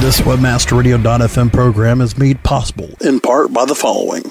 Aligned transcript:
This 0.00 0.20
WebmasterRadio.fm 0.20 1.50
program 1.50 2.02
is 2.02 2.18
made 2.18 2.42
possible 2.42 2.90
in 3.00 3.18
part 3.18 3.50
by 3.50 3.64
the 3.64 3.74
following. 3.74 4.24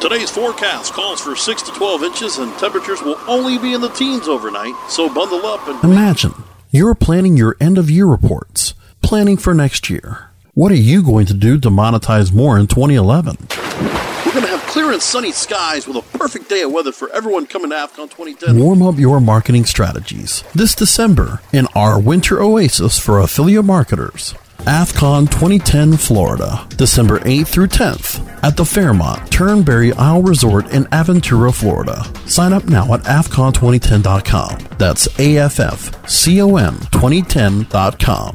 Today's 0.00 0.30
forecast 0.30 0.94
calls 0.94 1.20
for 1.20 1.36
6 1.36 1.62
to 1.62 1.72
12 1.72 2.02
inches 2.04 2.38
and 2.38 2.50
temperatures 2.58 3.02
will 3.02 3.18
only 3.28 3.58
be 3.58 3.74
in 3.74 3.82
the 3.82 3.90
teens 3.90 4.26
overnight, 4.26 4.72
so 4.88 5.12
bundle 5.12 5.44
up 5.44 5.68
and. 5.68 5.84
Imagine 5.84 6.32
you're 6.70 6.94
planning 6.94 7.36
your 7.36 7.58
end 7.60 7.76
of 7.76 7.90
year 7.90 8.06
reports, 8.06 8.72
planning 9.02 9.36
for 9.36 9.52
next 9.52 9.90
year. 9.90 10.30
What 10.54 10.72
are 10.72 10.76
you 10.76 11.02
going 11.02 11.26
to 11.26 11.34
do 11.34 11.60
to 11.60 11.68
monetize 11.68 12.32
more 12.32 12.58
in 12.58 12.68
2011? 12.68 13.36
We're 14.24 14.32
going 14.32 14.44
to 14.46 14.48
have 14.48 14.66
clear 14.88 14.94
and 14.94 15.02
sunny 15.02 15.32
skies 15.32 15.86
with 15.86 15.98
a 15.98 16.18
perfect 16.18 16.48
day 16.48 16.62
of 16.62 16.72
weather 16.72 16.92
for 16.92 17.12
everyone 17.12 17.44
coming 17.46 17.68
to 17.68 17.76
AFCON 17.76 18.08
2010. 18.08 18.58
Warm 18.58 18.80
up 18.80 18.98
your 18.98 19.20
marketing 19.20 19.66
strategies 19.66 20.42
this 20.54 20.74
December 20.74 21.42
in 21.52 21.66
our 21.74 22.00
winter 22.00 22.40
oasis 22.40 22.98
for 22.98 23.20
affiliate 23.20 23.66
marketers. 23.66 24.34
AFCON 24.60 25.30
2010 25.30 25.98
Florida, 25.98 26.66
December 26.70 27.18
8th 27.18 27.48
through 27.48 27.66
10th 27.66 28.42
at 28.42 28.56
the 28.56 28.64
Fairmont 28.64 29.30
Turnberry 29.30 29.92
Isle 29.92 30.22
Resort 30.22 30.72
in 30.72 30.84
Aventura, 30.84 31.54
Florida. 31.54 32.02
Sign 32.26 32.54
up 32.54 32.64
now 32.64 32.94
at 32.94 33.02
AFCON2010.com. 33.02 34.78
That's 34.78 35.06
A-F-F-C-O-M 35.20 36.74
2010.com. 36.74 38.34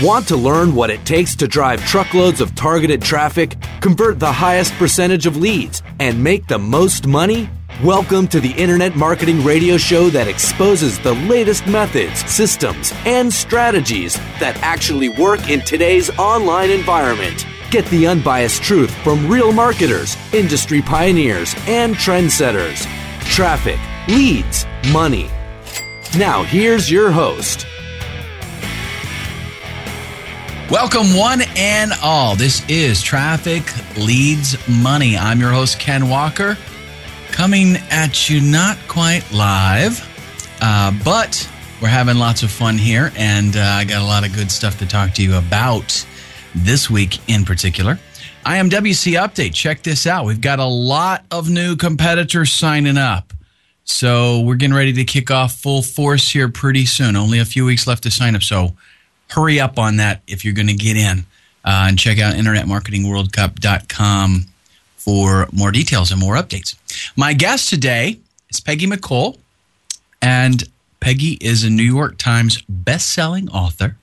Want 0.00 0.28
to 0.28 0.36
learn 0.36 0.76
what 0.76 0.90
it 0.90 1.04
takes 1.04 1.34
to 1.34 1.48
drive 1.48 1.84
truckloads 1.84 2.40
of 2.40 2.54
targeted 2.54 3.02
traffic, 3.02 3.56
convert 3.80 4.20
the 4.20 4.30
highest 4.30 4.72
percentage 4.74 5.26
of 5.26 5.36
leads, 5.36 5.82
and 5.98 6.22
make 6.22 6.46
the 6.46 6.56
most 6.56 7.08
money? 7.08 7.50
Welcome 7.82 8.28
to 8.28 8.38
the 8.38 8.52
Internet 8.52 8.94
Marketing 8.94 9.42
Radio 9.42 9.76
Show 9.76 10.08
that 10.10 10.28
exposes 10.28 11.00
the 11.00 11.14
latest 11.14 11.66
methods, 11.66 12.20
systems, 12.30 12.92
and 13.06 13.34
strategies 13.34 14.14
that 14.38 14.56
actually 14.62 15.08
work 15.08 15.50
in 15.50 15.62
today's 15.62 16.16
online 16.16 16.70
environment. 16.70 17.44
Get 17.72 17.84
the 17.86 18.06
unbiased 18.06 18.62
truth 18.62 18.94
from 19.02 19.28
real 19.28 19.50
marketers, 19.50 20.16
industry 20.32 20.80
pioneers, 20.80 21.56
and 21.66 21.96
trendsetters. 21.96 22.86
Traffic, 23.24 23.80
leads, 24.06 24.64
money. 24.92 25.28
Now, 26.16 26.44
here's 26.44 26.88
your 26.88 27.10
host. 27.10 27.66
Welcome, 30.70 31.16
one 31.16 31.40
and 31.56 31.92
all. 32.02 32.36
This 32.36 32.62
is 32.68 33.00
Traffic 33.00 33.62
Leads 33.96 34.54
Money. 34.68 35.16
I'm 35.16 35.40
your 35.40 35.50
host, 35.50 35.80
Ken 35.80 36.10
Walker, 36.10 36.58
coming 37.32 37.76
at 37.90 38.28
you 38.28 38.42
not 38.42 38.76
quite 38.86 39.24
live, 39.32 39.98
uh, 40.60 40.92
but 41.02 41.50
we're 41.80 41.88
having 41.88 42.18
lots 42.18 42.42
of 42.42 42.50
fun 42.50 42.76
here, 42.76 43.12
and 43.16 43.56
uh, 43.56 43.60
I 43.60 43.84
got 43.84 44.02
a 44.02 44.04
lot 44.04 44.26
of 44.26 44.34
good 44.34 44.50
stuff 44.50 44.78
to 44.80 44.86
talk 44.86 45.14
to 45.14 45.22
you 45.22 45.38
about 45.38 46.04
this 46.54 46.90
week 46.90 47.18
in 47.30 47.46
particular. 47.46 47.98
IMWC 48.44 49.18
update. 49.18 49.54
Check 49.54 49.82
this 49.82 50.06
out. 50.06 50.26
We've 50.26 50.38
got 50.38 50.58
a 50.58 50.66
lot 50.66 51.24
of 51.30 51.48
new 51.48 51.76
competitors 51.76 52.52
signing 52.52 52.98
up. 52.98 53.32
So 53.84 54.40
we're 54.40 54.56
getting 54.56 54.76
ready 54.76 54.92
to 54.92 55.04
kick 55.04 55.30
off 55.30 55.54
full 55.54 55.80
force 55.80 56.28
here 56.28 56.50
pretty 56.50 56.84
soon. 56.84 57.16
Only 57.16 57.38
a 57.38 57.46
few 57.46 57.64
weeks 57.64 57.86
left 57.86 58.02
to 58.02 58.10
sign 58.10 58.36
up. 58.36 58.42
So 58.42 58.76
hurry 59.28 59.60
up 59.60 59.78
on 59.78 59.96
that 59.96 60.22
if 60.26 60.44
you're 60.44 60.54
going 60.54 60.68
to 60.68 60.74
get 60.74 60.96
in 60.96 61.20
uh, 61.64 61.86
and 61.88 61.98
check 61.98 62.18
out 62.18 62.34
internetmarketingworldcup.com 62.34 64.46
for 64.96 65.48
more 65.52 65.70
details 65.70 66.10
and 66.10 66.20
more 66.20 66.34
updates. 66.34 66.76
My 67.16 67.32
guest 67.32 67.68
today 67.68 68.18
is 68.50 68.60
Peggy 68.60 68.86
McColl, 68.86 69.38
and 70.20 70.64
Peggy 71.00 71.38
is 71.40 71.64
a 71.64 71.70
New 71.70 71.82
York 71.82 72.18
Times 72.18 72.62
best-selling 72.68 73.48
author. 73.50 73.96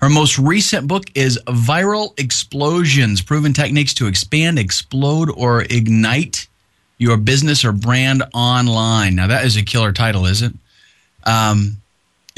Her 0.00 0.08
most 0.08 0.38
recent 0.38 0.86
book 0.86 1.06
is 1.14 1.38
Viral 1.46 2.18
Explosions 2.18 3.20
Proven 3.20 3.52
Techniques 3.52 3.94
to 3.94 4.06
Expand, 4.06 4.58
Explode, 4.58 5.30
or 5.30 5.62
Ignite 5.62 6.46
Your 6.98 7.16
Business 7.16 7.64
or 7.64 7.72
Brand 7.72 8.22
Online. 8.32 9.16
Now, 9.16 9.26
that 9.26 9.44
is 9.44 9.56
a 9.56 9.62
killer 9.62 9.92
title, 9.92 10.26
isn't 10.26 10.54
it? 10.54 11.28
Um, 11.28 11.76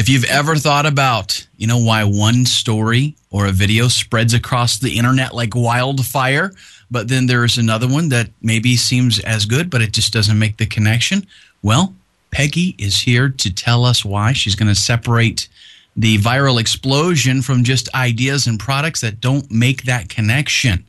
if 0.01 0.09
you've 0.09 0.25
ever 0.25 0.57
thought 0.57 0.87
about, 0.87 1.47
you 1.59 1.67
know, 1.67 1.77
why 1.77 2.05
one 2.05 2.47
story 2.47 3.15
or 3.31 3.45
a 3.45 3.53
video 3.53 3.87
spreads 3.87 4.33
across 4.33 4.79
the 4.79 4.97
internet 4.97 5.35
like 5.35 5.55
wildfire, 5.55 6.53
but 6.91 7.07
then 7.09 7.27
there's 7.27 7.59
another 7.59 7.87
one 7.87 8.09
that 8.09 8.31
maybe 8.41 8.77
seems 8.77 9.21
as 9.21 9.45
good, 9.45 9.69
but 9.69 9.83
it 9.83 9.93
just 9.93 10.11
doesn't 10.11 10.39
make 10.39 10.57
the 10.57 10.65
connection, 10.65 11.27
well, 11.63 11.95
Peggy 12.31 12.75
is 12.79 12.99
here 12.99 13.29
to 13.29 13.53
tell 13.53 13.85
us 13.85 14.03
why. 14.03 14.33
She's 14.33 14.55
going 14.55 14.71
to 14.71 14.75
separate 14.75 15.49
the 15.95 16.17
viral 16.17 16.59
explosion 16.59 17.43
from 17.43 17.63
just 17.63 17.95
ideas 17.95 18.47
and 18.47 18.59
products 18.59 19.03
that 19.03 19.21
don't 19.21 19.51
make 19.51 19.83
that 19.83 20.09
connection. 20.09 20.83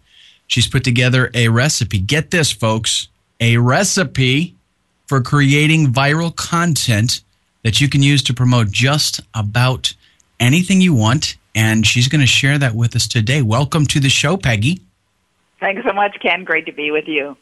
She's 0.47 0.69
put 0.69 0.85
together 0.85 1.29
a 1.33 1.49
recipe. 1.49 1.99
Get 1.99 2.31
this, 2.31 2.49
folks 2.49 3.09
a 3.41 3.57
recipe 3.57 4.55
for 5.07 5.19
creating 5.19 5.91
viral 5.91 6.33
content 6.33 7.22
that 7.63 7.79
you 7.79 7.88
can 7.89 8.01
use 8.01 8.23
to 8.23 8.33
promote 8.33 8.72
just 8.72 9.22
about 9.33 9.94
anything 10.39 10.81
you 10.81 10.94
want. 10.94 11.38
And 11.53 11.85
she's 11.85 12.07
going 12.07 12.22
to 12.22 12.27
share 12.27 12.57
that 12.57 12.75
with 12.75 12.95
us 12.95 13.07
today. 13.07 13.41
Welcome 13.41 13.85
to 13.88 13.99
the 13.99 14.09
show, 14.09 14.38
Peggy. 14.38 14.81
Thanks 15.59 15.83
so 15.85 15.94
much, 15.94 16.17
Ken. 16.22 16.44
Great 16.44 16.66
to 16.66 16.72
be 16.72 16.91
with 16.91 17.07
you. 17.07 17.38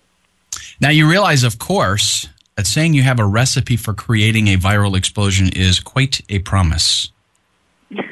Now, 0.81 0.89
you 0.89 1.09
realize, 1.09 1.43
of 1.43 1.59
course, 1.59 2.27
that 2.55 2.67
saying 2.67 2.93
you 2.93 3.03
have 3.03 3.19
a 3.19 3.25
recipe 3.25 3.77
for 3.77 3.93
creating 3.93 4.47
a 4.47 4.57
viral 4.57 4.97
explosion 4.97 5.49
is 5.55 5.79
quite 5.79 6.21
a 6.29 6.39
promise. 6.39 7.11
it 7.91 8.03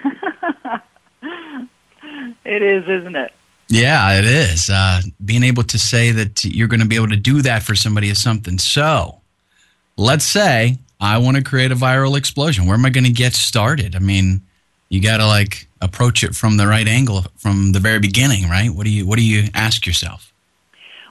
is, 2.46 2.84
isn't 2.88 3.16
it? 3.16 3.34
Yeah, 3.70 4.18
it 4.18 4.24
is. 4.24 4.70
Uh, 4.70 5.02
being 5.26 5.44
able 5.44 5.64
to 5.64 5.78
say 5.78 6.12
that 6.12 6.46
you're 6.46 6.70
going 6.70 6.80
to 6.80 6.86
be 6.86 6.96
able 6.96 7.10
to 7.10 7.18
do 7.18 7.42
that 7.42 7.64
for 7.64 7.76
somebody 7.76 8.10
is 8.10 8.22
something. 8.22 8.58
So, 8.60 9.20
let's 9.98 10.24
say 10.24 10.78
I 11.00 11.18
want 11.18 11.38
to 11.38 11.44
create 11.44 11.72
a 11.72 11.76
viral 11.76 12.18
explosion. 12.18 12.66
Where 12.66 12.76
am 12.76 12.86
I 12.86 12.90
going 12.90 13.04
to 13.04 13.12
get 13.12 13.34
started? 13.34 13.96
I 13.96 14.00
mean, 14.00 14.42
you 14.90 15.02
got 15.02 15.18
to 15.18 15.28
like 15.28 15.68
approach 15.82 16.24
it 16.24 16.36
from 16.36 16.58
the 16.58 16.68
right 16.68 16.88
angle 16.88 17.26
from 17.38 17.72
the 17.74 17.80
very 17.80 18.00
beginning, 18.00 18.50
right? 18.50 18.72
What 18.72 18.86
do 18.86 18.90
you 18.90 19.06
What 19.06 19.18
do 19.18 19.26
you 19.26 19.50
ask 19.54 19.86
yourself? 19.86 20.34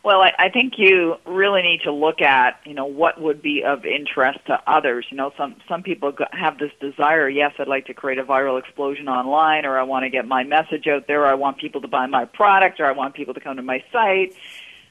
Well, 0.03 0.23
I, 0.23 0.33
I 0.39 0.49
think 0.51 0.75
you 0.79 1.17
really 1.25 1.63
need 1.63 1.81
to 1.81 1.91
look 1.91 2.23
at, 2.23 2.61
you 2.65 2.75
know, 2.75 2.85
what 2.85 3.21
would 3.21 3.43
be 3.43 3.65
of 3.65 3.85
interest 3.85 4.39
to 4.47 4.63
others. 4.65 5.05
You 5.11 5.17
know, 5.17 5.33
some 5.37 5.57
some 5.69 5.83
people 5.83 6.13
have 6.31 6.59
this 6.59 6.71
desire. 6.81 7.29
Yes, 7.29 7.55
I'd 7.59 7.67
like 7.67 7.87
to 7.87 7.95
create 7.95 8.19
a 8.19 8.25
viral 8.25 8.57
explosion 8.57 9.09
online, 9.09 9.67
or 9.67 9.77
I 9.77 9.83
want 9.83 10.05
to 10.05 10.09
get 10.09 10.25
my 10.25 10.45
message 10.45 10.87
out 10.87 11.09
there, 11.09 11.23
or 11.23 11.27
I 11.27 11.35
want 11.35 11.59
people 11.59 11.81
to 11.81 11.89
buy 11.89 12.07
my 12.07 12.25
product, 12.25 12.79
or 12.79 12.87
I 12.87 12.93
want 12.93 13.15
people 13.15 13.35
to 13.35 13.41
come 13.41 13.57
to 13.57 13.63
my 13.63 13.83
site. 13.91 14.37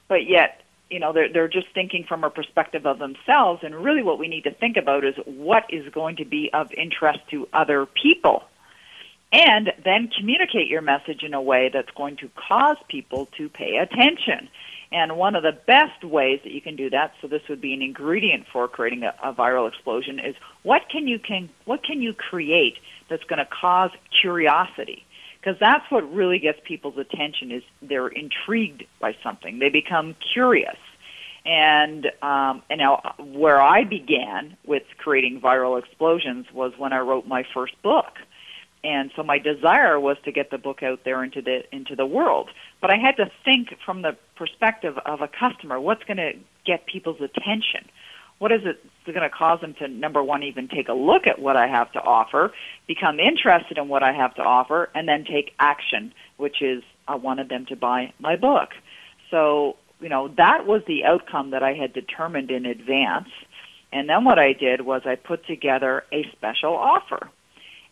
But 0.09 0.27
yet, 0.27 0.61
you 0.89 0.99
know, 0.99 1.13
they're 1.13 1.31
they're 1.31 1.47
just 1.47 1.67
thinking 1.73 2.05
from 2.07 2.23
a 2.23 2.29
perspective 2.29 2.85
of 2.85 2.99
themselves. 2.99 3.61
And 3.63 3.75
really, 3.75 4.03
what 4.03 4.19
we 4.19 4.27
need 4.27 4.43
to 4.43 4.51
think 4.51 4.77
about 4.77 5.03
is 5.03 5.15
what 5.25 5.63
is 5.69 5.91
going 5.91 6.17
to 6.17 6.25
be 6.25 6.49
of 6.53 6.71
interest 6.73 7.19
to 7.31 7.47
other 7.53 7.85
people 7.85 8.43
and 9.31 9.73
then 9.83 10.09
communicate 10.17 10.69
your 10.69 10.81
message 10.81 11.23
in 11.23 11.33
a 11.33 11.41
way 11.41 11.69
that's 11.73 11.89
going 11.91 12.15
to 12.17 12.29
cause 12.47 12.77
people 12.87 13.27
to 13.37 13.49
pay 13.49 13.77
attention. 13.77 14.47
And 14.91 15.17
one 15.17 15.35
of 15.35 15.43
the 15.43 15.51
best 15.51 16.03
ways 16.03 16.39
that 16.43 16.53
you 16.53 16.61
can 16.61 16.75
do 16.75 16.89
that, 16.91 17.13
so 17.21 17.27
this 17.27 17.41
would 17.49 17.59
be 17.59 17.73
an 17.73 17.81
ingredient 17.81 18.45
for 18.53 18.67
creating 18.67 19.03
a, 19.03 19.13
a 19.21 19.33
viral 19.33 19.67
explosion, 19.67 20.19
is 20.19 20.35
what 20.63 20.83
can 20.89 21.07
you 21.07 21.19
can 21.19 21.49
what 21.65 21.83
can 21.83 22.01
you 22.01 22.13
create 22.13 22.77
that's 23.09 23.23
going 23.25 23.39
to 23.39 23.45
cause 23.45 23.91
curiosity? 24.21 25.05
Because 25.45 25.59
that's 25.59 25.85
what 25.91 26.11
really 26.11 26.39
gets 26.39 26.59
people's 26.63 26.97
attention 26.97 27.51
is 27.51 27.61
they're 27.79 28.07
intrigued 28.07 28.83
by 28.99 29.15
something. 29.21 29.59
They 29.59 29.69
become 29.69 30.15
curious. 30.33 30.77
And 31.45 32.07
um, 32.23 32.63
and 32.71 32.79
now 32.79 33.13
where 33.19 33.61
I 33.61 33.83
began 33.83 34.57
with 34.65 34.81
creating 34.97 35.41
viral 35.41 35.77
explosions 35.77 36.47
was 36.51 36.73
when 36.79 36.93
I 36.93 36.99
wrote 36.99 37.27
my 37.27 37.45
first 37.53 37.79
book 37.83 38.13
and 38.83 39.09
so 39.15 39.23
my 39.23 39.39
desire 39.39 39.99
was 39.99 40.15
to 40.25 40.31
get 40.31 40.51
the 40.51 40.57
book 40.57 40.83
out 40.83 41.01
there 41.05 41.23
into 41.23 41.41
the 41.41 41.63
into 41.75 41.95
the 41.95 42.05
world 42.05 42.49
but 42.81 42.91
i 42.91 42.97
had 42.97 43.15
to 43.17 43.31
think 43.43 43.75
from 43.83 44.03
the 44.03 44.15
perspective 44.35 44.97
of 45.05 45.21
a 45.21 45.27
customer 45.27 45.79
what's 45.79 46.03
going 46.03 46.17
to 46.17 46.33
get 46.65 46.85
people's 46.85 47.19
attention 47.19 47.89
what 48.39 48.51
is 48.51 48.61
it 48.65 48.83
going 49.05 49.21
to 49.21 49.29
cause 49.29 49.61
them 49.61 49.73
to 49.75 49.87
number 49.87 50.23
one 50.23 50.43
even 50.43 50.67
take 50.67 50.89
a 50.89 50.93
look 50.93 51.27
at 51.27 51.39
what 51.39 51.55
I 51.55 51.67
have 51.67 51.91
to 51.93 52.01
offer, 52.01 52.51
become 52.87 53.19
interested 53.19 53.77
in 53.77 53.87
what 53.87 54.03
I 54.03 54.11
have 54.11 54.35
to 54.35 54.41
offer, 54.41 54.89
and 54.93 55.07
then 55.07 55.25
take 55.25 55.53
action, 55.59 56.13
which 56.37 56.61
is 56.61 56.83
I 57.07 57.15
wanted 57.15 57.49
them 57.49 57.65
to 57.67 57.75
buy 57.75 58.13
my 58.19 58.35
book. 58.35 58.69
So 59.31 59.77
you 60.01 60.09
know 60.09 60.27
that 60.37 60.65
was 60.65 60.81
the 60.87 61.05
outcome 61.05 61.51
that 61.51 61.63
I 61.63 61.73
had 61.73 61.93
determined 61.93 62.51
in 62.51 62.65
advance. 62.65 63.29
And 63.91 64.09
then 64.09 64.25
what 64.25 64.39
I 64.39 64.51
did 64.51 64.81
was 64.81 65.03
I 65.05 65.15
put 65.15 65.45
together 65.47 66.03
a 66.11 66.29
special 66.33 66.75
offer. 66.75 67.29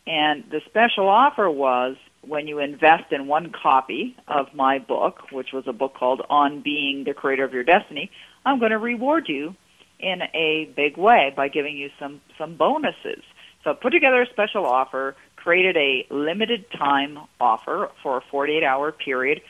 And 0.06 0.44
the 0.52 0.60
special 0.66 1.08
offer 1.08 1.50
was 1.50 1.96
when 2.22 2.48
you 2.48 2.60
invest 2.60 3.14
in 3.14 3.28
one 3.28 3.52
copy 3.52 4.18
of 4.28 4.54
my 4.54 4.80
book, 4.80 5.32
which 5.32 5.54
was 5.54 5.64
a 5.66 5.72
book 5.72 5.94
called 5.94 6.22
On 6.30 6.62
Being 6.62 7.06
the 7.06 7.14
Creator 7.14 7.46
of 7.46 7.54
Your 7.54 7.64
Destiny, 7.64 8.12
I'm 8.46 8.60
going 8.60 8.72
to 8.72 8.80
reward 8.80 9.30
you 9.30 9.56
in 10.04 10.22
a 10.34 10.72
big 10.76 10.98
way 10.98 11.34
by 11.36 11.48
giving 11.48 11.78
you 11.78 11.90
some 12.00 12.22
some 12.38 12.56
bonuses. 12.56 13.24
So 13.64 13.72
I 13.72 13.74
put 13.74 13.92
together 13.92 14.22
a 14.22 14.28
special 14.28 14.66
offer, 14.66 15.16
created 15.38 15.78
a 15.78 16.06
limited 16.10 16.70
time 16.72 17.20
offer 17.40 17.90
for 18.02 18.18
a 18.18 18.22
48 18.30 18.64
hour 18.64 18.92
period. 18.92 19.42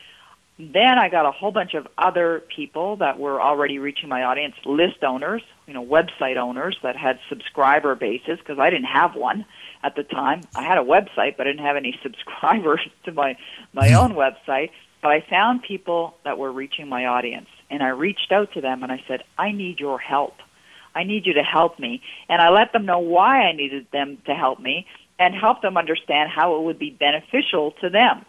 Then 0.56 0.98
I 1.00 1.08
got 1.08 1.26
a 1.26 1.32
whole 1.32 1.50
bunch 1.50 1.74
of 1.74 1.88
other 1.98 2.44
people 2.54 2.96
that 2.96 3.18
were 3.18 3.42
already 3.42 3.80
reaching 3.80 4.08
my 4.08 4.22
audience, 4.22 4.54
list 4.64 5.02
owners, 5.02 5.42
you 5.66 5.74
know, 5.74 5.84
website 5.84 6.36
owners 6.36 6.78
that 6.84 6.96
had 6.96 7.18
subscriber 7.28 7.96
bases 7.96 8.38
because 8.38 8.60
I 8.60 8.70
didn't 8.70 8.86
have 8.86 9.16
one 9.16 9.46
at 9.82 9.96
the 9.96 10.04
time. 10.04 10.42
I 10.54 10.62
had 10.62 10.78
a 10.78 10.82
website, 10.82 11.36
but 11.36 11.48
I 11.48 11.50
didn't 11.50 11.66
have 11.66 11.76
any 11.76 11.98
subscribers 12.02 12.80
to 13.04 13.12
my 13.12 13.36
my 13.72 13.88
hmm. 13.88 13.96
own 13.96 14.12
website. 14.12 14.70
But 15.02 15.10
I 15.10 15.20
found 15.28 15.62
people 15.62 16.16
that 16.24 16.38
were 16.38 16.50
reaching 16.50 16.88
my 16.88 17.04
audience, 17.06 17.48
and 17.74 17.82
I 17.82 17.88
reached 17.88 18.32
out 18.32 18.52
to 18.52 18.60
them 18.60 18.82
and 18.82 18.90
I 18.90 19.02
said, 19.06 19.24
"I 19.36 19.52
need 19.52 19.80
your 19.80 19.98
help. 19.98 20.36
I 20.94 21.04
need 21.04 21.26
you 21.26 21.34
to 21.34 21.42
help 21.42 21.78
me." 21.78 22.02
And 22.28 22.40
I 22.40 22.50
let 22.50 22.72
them 22.72 22.86
know 22.86 23.00
why 23.00 23.42
I 23.42 23.52
needed 23.52 23.86
them 23.90 24.18
to 24.26 24.34
help 24.34 24.60
me 24.60 24.86
and 25.18 25.34
help 25.34 25.60
them 25.60 25.76
understand 25.76 26.30
how 26.30 26.56
it 26.56 26.62
would 26.62 26.78
be 26.78 26.90
beneficial 26.90 27.72
to 27.80 27.88
them. 27.88 28.24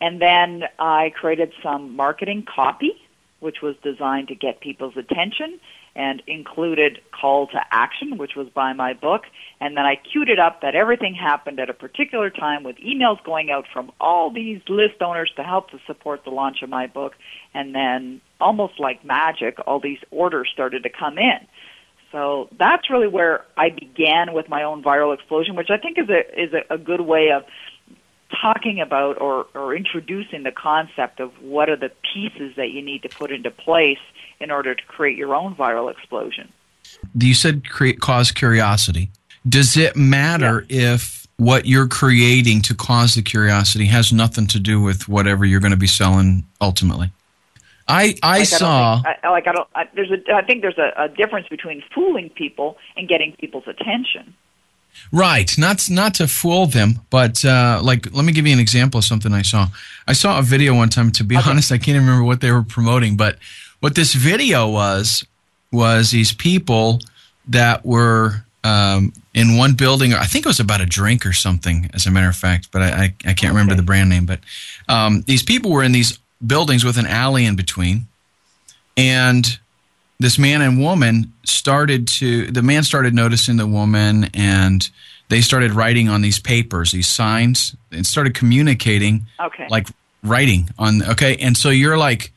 And 0.00 0.20
then 0.20 0.68
I 0.78 1.10
created 1.10 1.52
some 1.62 1.96
marketing 1.96 2.42
copy, 2.42 2.92
which 3.40 3.62
was 3.62 3.76
designed 3.82 4.28
to 4.28 4.34
get 4.34 4.60
people's 4.60 4.96
attention 4.96 5.60
and 5.96 6.22
included 6.26 7.00
call 7.10 7.46
to 7.48 7.58
action, 7.70 8.18
which 8.18 8.36
was 8.36 8.48
buy 8.50 8.74
my 8.74 8.92
book. 8.92 9.22
And 9.60 9.76
then 9.76 9.86
I 9.86 9.96
queued 9.96 10.28
it 10.28 10.38
up 10.38 10.60
that 10.60 10.74
everything 10.74 11.14
happened 11.14 11.58
at 11.58 11.70
a 11.70 11.74
particular 11.74 12.28
time 12.28 12.62
with 12.62 12.76
emails 12.76 13.24
going 13.24 13.50
out 13.50 13.64
from 13.72 13.90
all 13.98 14.30
these 14.30 14.60
list 14.68 15.00
owners 15.00 15.32
to 15.36 15.42
help 15.42 15.70
to 15.70 15.78
support 15.86 16.24
the 16.24 16.30
launch 16.30 16.62
of 16.62 16.68
my 16.68 16.86
book. 16.86 17.14
And 17.54 17.74
then 17.74 18.20
almost 18.38 18.78
like 18.78 19.04
magic, 19.04 19.56
all 19.66 19.80
these 19.80 19.98
orders 20.10 20.50
started 20.52 20.82
to 20.82 20.90
come 20.90 21.16
in. 21.16 21.46
So 22.12 22.48
that's 22.58 22.90
really 22.90 23.08
where 23.08 23.44
I 23.56 23.70
began 23.70 24.34
with 24.34 24.50
my 24.50 24.64
own 24.64 24.82
viral 24.82 25.14
explosion, 25.14 25.56
which 25.56 25.70
I 25.70 25.78
think 25.78 25.98
is 25.98 26.08
a 26.10 26.40
is 26.40 26.50
a, 26.70 26.78
good 26.78 27.00
way 27.00 27.30
of 27.30 27.44
talking 28.40 28.80
about 28.80 29.20
or, 29.20 29.46
or 29.54 29.74
introducing 29.74 30.42
the 30.42 30.52
concept 30.52 31.20
of 31.20 31.30
what 31.40 31.68
are 31.68 31.76
the 31.76 31.90
pieces 32.14 32.54
that 32.56 32.70
you 32.70 32.82
need 32.82 33.02
to 33.02 33.08
put 33.08 33.30
into 33.32 33.50
place 33.50 33.98
in 34.40 34.50
order 34.50 34.74
to 34.74 34.82
create 34.84 35.16
your 35.16 35.34
own 35.34 35.54
viral 35.54 35.90
explosion. 35.90 36.52
You 37.18 37.34
said 37.34 37.68
create 37.68 38.00
cause 38.00 38.30
curiosity. 38.32 39.10
Does 39.48 39.76
it 39.76 39.96
matter 39.96 40.66
yeah. 40.68 40.94
if 40.94 41.26
what 41.36 41.66
you're 41.66 41.88
creating 41.88 42.62
to 42.62 42.74
cause 42.74 43.14
the 43.14 43.22
curiosity 43.22 43.86
has 43.86 44.12
nothing 44.12 44.46
to 44.48 44.60
do 44.60 44.80
with 44.80 45.08
whatever 45.08 45.44
you're 45.44 45.60
going 45.60 45.72
to 45.72 45.76
be 45.76 45.86
selling 45.86 46.46
ultimately? 46.60 47.10
I 47.88 48.16
I 48.22 48.38
like 48.38 48.48
saw 48.48 48.94
I 48.94 49.02
think, 49.02 49.18
I, 49.22 49.30
like 49.30 49.46
I 49.46 49.52
don't 49.52 49.68
I, 49.74 49.88
there's 49.94 50.10
a 50.10 50.34
I 50.34 50.42
think 50.42 50.62
there's 50.62 50.78
a, 50.78 50.92
a 50.96 51.08
difference 51.08 51.48
between 51.48 51.82
fooling 51.94 52.30
people 52.30 52.78
and 52.96 53.08
getting 53.08 53.32
people's 53.32 53.68
attention. 53.68 54.34
Right, 55.12 55.56
not 55.58 55.88
not 55.90 56.14
to 56.14 56.26
fool 56.26 56.66
them, 56.66 57.00
but 57.10 57.44
uh, 57.44 57.80
like 57.82 58.12
let 58.12 58.24
me 58.24 58.32
give 58.32 58.46
you 58.46 58.52
an 58.52 58.58
example 58.58 58.98
of 58.98 59.04
something 59.04 59.32
I 59.32 59.42
saw. 59.42 59.68
I 60.08 60.14
saw 60.14 60.38
a 60.38 60.42
video 60.42 60.74
one 60.74 60.88
time. 60.88 61.12
To 61.12 61.24
be 61.24 61.36
okay. 61.36 61.50
honest, 61.50 61.70
I 61.70 61.78
can't 61.78 61.98
remember 61.98 62.24
what 62.24 62.40
they 62.40 62.50
were 62.50 62.62
promoting, 62.62 63.16
but 63.16 63.38
what 63.86 63.94
this 63.94 64.14
video 64.14 64.68
was 64.68 65.24
was 65.70 66.10
these 66.10 66.32
people 66.32 66.98
that 67.46 67.86
were 67.86 68.44
um, 68.64 69.12
in 69.32 69.56
one 69.56 69.74
building. 69.74 70.12
I 70.12 70.24
think 70.24 70.44
it 70.44 70.48
was 70.48 70.58
about 70.58 70.80
a 70.80 70.86
drink 70.86 71.24
or 71.24 71.32
something, 71.32 71.88
as 71.94 72.04
a 72.04 72.10
matter 72.10 72.28
of 72.28 72.34
fact, 72.34 72.72
but 72.72 72.82
I, 72.82 72.86
I, 72.88 73.04
I 73.04 73.08
can't 73.26 73.38
okay. 73.38 73.48
remember 73.50 73.76
the 73.76 73.84
brand 73.84 74.10
name. 74.10 74.26
But 74.26 74.40
um, 74.88 75.22
these 75.28 75.44
people 75.44 75.70
were 75.70 75.84
in 75.84 75.92
these 75.92 76.18
buildings 76.44 76.84
with 76.84 76.98
an 76.98 77.06
alley 77.06 77.44
in 77.44 77.54
between, 77.54 78.08
and 78.96 79.56
this 80.18 80.36
man 80.36 80.62
and 80.62 80.80
woman 80.80 81.32
started 81.44 82.08
to 82.08 82.50
the 82.50 82.62
man 82.62 82.82
started 82.82 83.14
noticing 83.14 83.56
the 83.56 83.68
woman 83.68 84.30
and 84.34 84.90
they 85.28 85.40
started 85.42 85.70
writing 85.70 86.08
on 86.08 86.22
these 86.22 86.40
papers 86.40 86.90
these 86.90 87.06
signs 87.06 87.76
and 87.92 88.04
started 88.04 88.34
communicating 88.34 89.26
okay 89.38 89.68
like 89.70 89.86
writing 90.24 90.70
on 90.76 91.04
okay 91.04 91.36
and 91.36 91.56
so 91.56 91.68
you're 91.68 91.98
like 91.98 92.32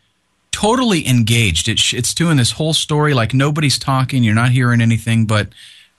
totally 0.51 1.07
engaged. 1.07 1.67
It's 1.67 1.93
it's 1.93 2.13
doing 2.13 2.37
this 2.37 2.51
whole 2.51 2.73
story 2.73 3.13
like 3.13 3.33
nobody's 3.33 3.79
talking. 3.79 4.23
You're 4.23 4.35
not 4.35 4.51
hearing 4.51 4.81
anything 4.81 5.25
but 5.25 5.49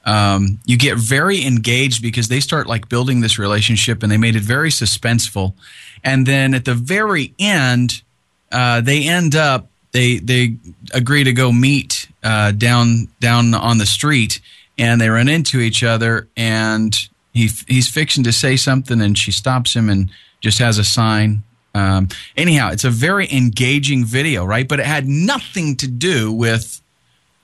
um, 0.04 0.60
you 0.64 0.78
get 0.78 0.96
very 0.96 1.44
engaged 1.44 2.02
because 2.02 2.28
they 2.28 2.40
start 2.40 2.66
like 2.66 2.88
building 2.88 3.20
this 3.20 3.38
relationship 3.38 4.02
and 4.02 4.10
they 4.10 4.16
made 4.16 4.34
it 4.34 4.42
very 4.42 4.70
suspenseful. 4.70 5.52
And 6.02 6.26
then 6.26 6.54
at 6.54 6.64
the 6.64 6.74
very 6.74 7.34
end 7.38 8.02
uh, 8.50 8.80
they 8.80 9.06
end 9.06 9.34
up 9.34 9.68
they 9.92 10.18
they 10.18 10.56
agree 10.92 11.24
to 11.24 11.32
go 11.32 11.52
meet 11.52 12.08
uh, 12.22 12.52
down 12.52 13.08
down 13.20 13.54
on 13.54 13.78
the 13.78 13.86
street, 13.86 14.40
and 14.78 15.00
they 15.00 15.08
run 15.08 15.28
into 15.28 15.60
each 15.60 15.82
other, 15.82 16.28
and 16.36 16.96
he 17.32 17.48
he's 17.66 17.88
fixing 17.88 18.24
to 18.24 18.32
say 18.32 18.56
something, 18.56 19.00
and 19.00 19.18
she 19.18 19.32
stops 19.32 19.74
him 19.74 19.88
and 19.88 20.10
just 20.40 20.58
has 20.58 20.78
a 20.78 20.84
sign. 20.84 21.42
Um, 21.74 22.08
anyhow, 22.36 22.70
it's 22.70 22.84
a 22.84 22.90
very 22.90 23.32
engaging 23.32 24.04
video, 24.04 24.44
right? 24.44 24.66
But 24.66 24.80
it 24.80 24.86
had 24.86 25.06
nothing 25.06 25.76
to 25.76 25.86
do 25.86 26.32
with 26.32 26.80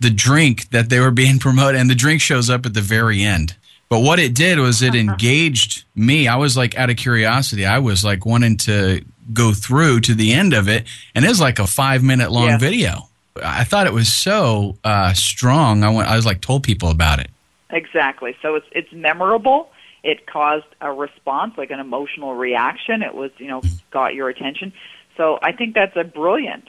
the 0.01 0.11
drink 0.11 0.71
that 0.71 0.89
they 0.89 1.01
were 1.01 1.11
being 1.11 1.39
promoted, 1.47 1.81
and 1.81 1.89
the 1.91 1.95
drink 1.95 2.21
shows 2.21 2.51
up 2.51 2.67
at 2.67 2.75
the 2.75 2.81
very 2.81 3.23
end. 3.23 3.57
But 3.89 4.01
what 4.01 4.19
it 4.19 4.35
did 4.35 4.59
was 4.59 4.83
it 4.83 4.95
engaged 4.97 5.85
me. 5.95 6.29
I 6.29 6.37
was 6.37 6.57
like 6.57 6.77
out 6.77 6.91
of 6.91 6.97
curiosity. 6.97 7.65
I 7.65 7.79
was 7.79 8.05
like 8.05 8.27
wanting 8.27 8.57
to 8.59 9.05
go 9.33 9.53
through 9.53 10.01
to 10.01 10.15
the 10.15 10.33
end 10.33 10.53
of 10.53 10.69
it, 10.69 10.87
and 11.15 11.25
it's 11.25 11.41
like 11.41 11.59
a 11.59 11.67
five 11.67 12.03
minute 12.03 12.31
long 12.31 12.49
yeah. 12.49 12.59
video. 12.59 13.09
I 13.43 13.65
thought 13.65 13.87
it 13.87 13.93
was 13.93 14.11
so 14.11 14.77
uh, 14.83 15.13
strong. 15.13 15.85
I 15.85 15.91
went. 15.91 16.09
I 16.09 16.17
was 16.17 16.27
like 16.27 16.41
told 16.41 16.63
people 16.63 16.91
about 16.91 17.21
it. 17.21 17.29
Exactly. 17.71 18.37
So 18.43 18.55
it's 18.55 18.67
it's 18.73 18.93
memorable. 18.93 19.71
It 20.07 20.27
caused 20.27 20.67
a 20.81 20.93
response, 20.93 21.55
like 21.59 21.71
an 21.71 21.81
emotional 21.81 22.35
reaction. 22.35 23.03
It 23.03 23.15
was 23.15 23.33
you 23.39 23.49
know 23.49 23.63
got 23.91 24.15
your 24.15 24.29
attention. 24.29 24.73
So 25.17 25.39
I 25.43 25.53
think 25.53 25.75
that's 25.75 25.97
a 25.97 26.05
brilliant, 26.05 26.65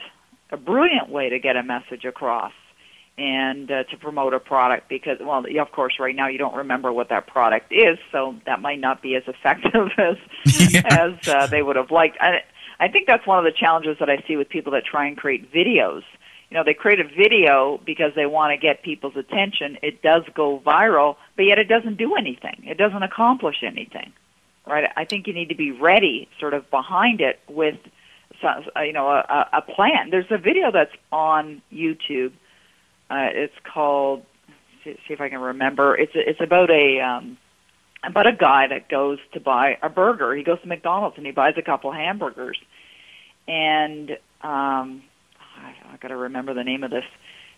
a 0.50 0.56
brilliant 0.56 1.08
way 1.08 1.28
to 1.30 1.38
get 1.38 1.56
a 1.56 1.62
message 1.62 2.04
across 2.04 2.52
and 3.18 3.70
uh, 3.70 3.84
to 3.84 3.96
promote 3.96 4.32
a 4.32 4.40
product 4.40 4.88
because 4.88 5.18
well 5.20 5.44
of 5.60 5.72
course 5.72 5.94
right 5.98 6.14
now 6.14 6.28
you 6.28 6.38
don't 6.38 6.54
remember 6.54 6.92
what 6.92 7.08
that 7.08 7.26
product 7.26 7.72
is 7.72 7.98
so 8.12 8.36
that 8.46 8.60
might 8.62 8.80
not 8.80 9.02
be 9.02 9.16
as 9.16 9.24
effective 9.26 9.88
as 9.98 10.16
yeah. 10.72 10.82
as 10.88 11.28
uh, 11.28 11.46
they 11.48 11.60
would 11.60 11.76
have 11.76 11.90
liked 11.90 12.16
I, 12.20 12.42
I 12.80 12.88
think 12.88 13.08
that's 13.08 13.26
one 13.26 13.38
of 13.38 13.44
the 13.44 13.56
challenges 13.58 13.96
that 13.98 14.08
I 14.08 14.22
see 14.28 14.36
with 14.36 14.48
people 14.48 14.72
that 14.72 14.84
try 14.84 15.06
and 15.08 15.16
create 15.16 15.52
videos 15.52 16.02
you 16.50 16.56
know 16.56 16.64
they 16.64 16.74
create 16.74 17.00
a 17.00 17.04
video 17.04 17.80
because 17.84 18.12
they 18.14 18.26
want 18.26 18.52
to 18.52 18.56
get 18.56 18.82
people's 18.82 19.16
attention 19.16 19.78
it 19.82 20.02
does 20.02 20.22
go 20.34 20.60
viral 20.60 21.16
but 21.36 21.44
yet 21.44 21.58
it 21.58 21.68
doesn't 21.68 21.96
do 21.96 22.14
anything 22.16 22.62
it 22.64 22.78
doesn't 22.78 23.02
accomplish 23.02 23.56
anything 23.62 24.12
right 24.66 24.90
I 24.96 25.04
think 25.04 25.26
you 25.26 25.32
need 25.32 25.48
to 25.48 25.54
be 25.54 25.70
ready 25.70 26.28
sort 26.40 26.54
of 26.54 26.70
behind 26.70 27.20
it 27.20 27.40
with 27.48 27.78
uh, 28.42 28.80
you 28.82 28.92
know 28.92 29.08
a, 29.08 29.48
a 29.52 29.62
plan 29.62 30.10
there's 30.10 30.30
a 30.30 30.38
video 30.38 30.70
that's 30.70 30.94
on 31.10 31.62
YouTube 31.72 32.32
uh, 33.10 33.28
it's 33.32 33.54
called. 33.64 34.24
See, 34.84 34.94
see 35.06 35.14
if 35.14 35.20
I 35.20 35.28
can 35.28 35.40
remember. 35.40 35.96
It's 35.96 36.12
it's 36.14 36.40
about 36.40 36.70
a 36.70 37.00
um, 37.00 37.38
about 38.04 38.26
a 38.26 38.32
guy 38.32 38.68
that 38.68 38.88
goes 38.88 39.18
to 39.32 39.40
buy 39.40 39.78
a 39.82 39.88
burger. 39.88 40.34
He 40.34 40.42
goes 40.42 40.60
to 40.60 40.68
McDonald's 40.68 41.16
and 41.16 41.24
he 41.24 41.32
buys 41.32 41.54
a 41.56 41.62
couple 41.62 41.90
hamburgers, 41.90 42.58
and 43.46 44.18
um, 44.42 45.02
I, 46.02 46.06
I 46.06 46.08
got 46.08 46.08
to 46.08 46.16
remember 46.16 46.54
the 46.54 46.64
name 46.64 46.84
of 46.84 46.90
this. 46.90 47.04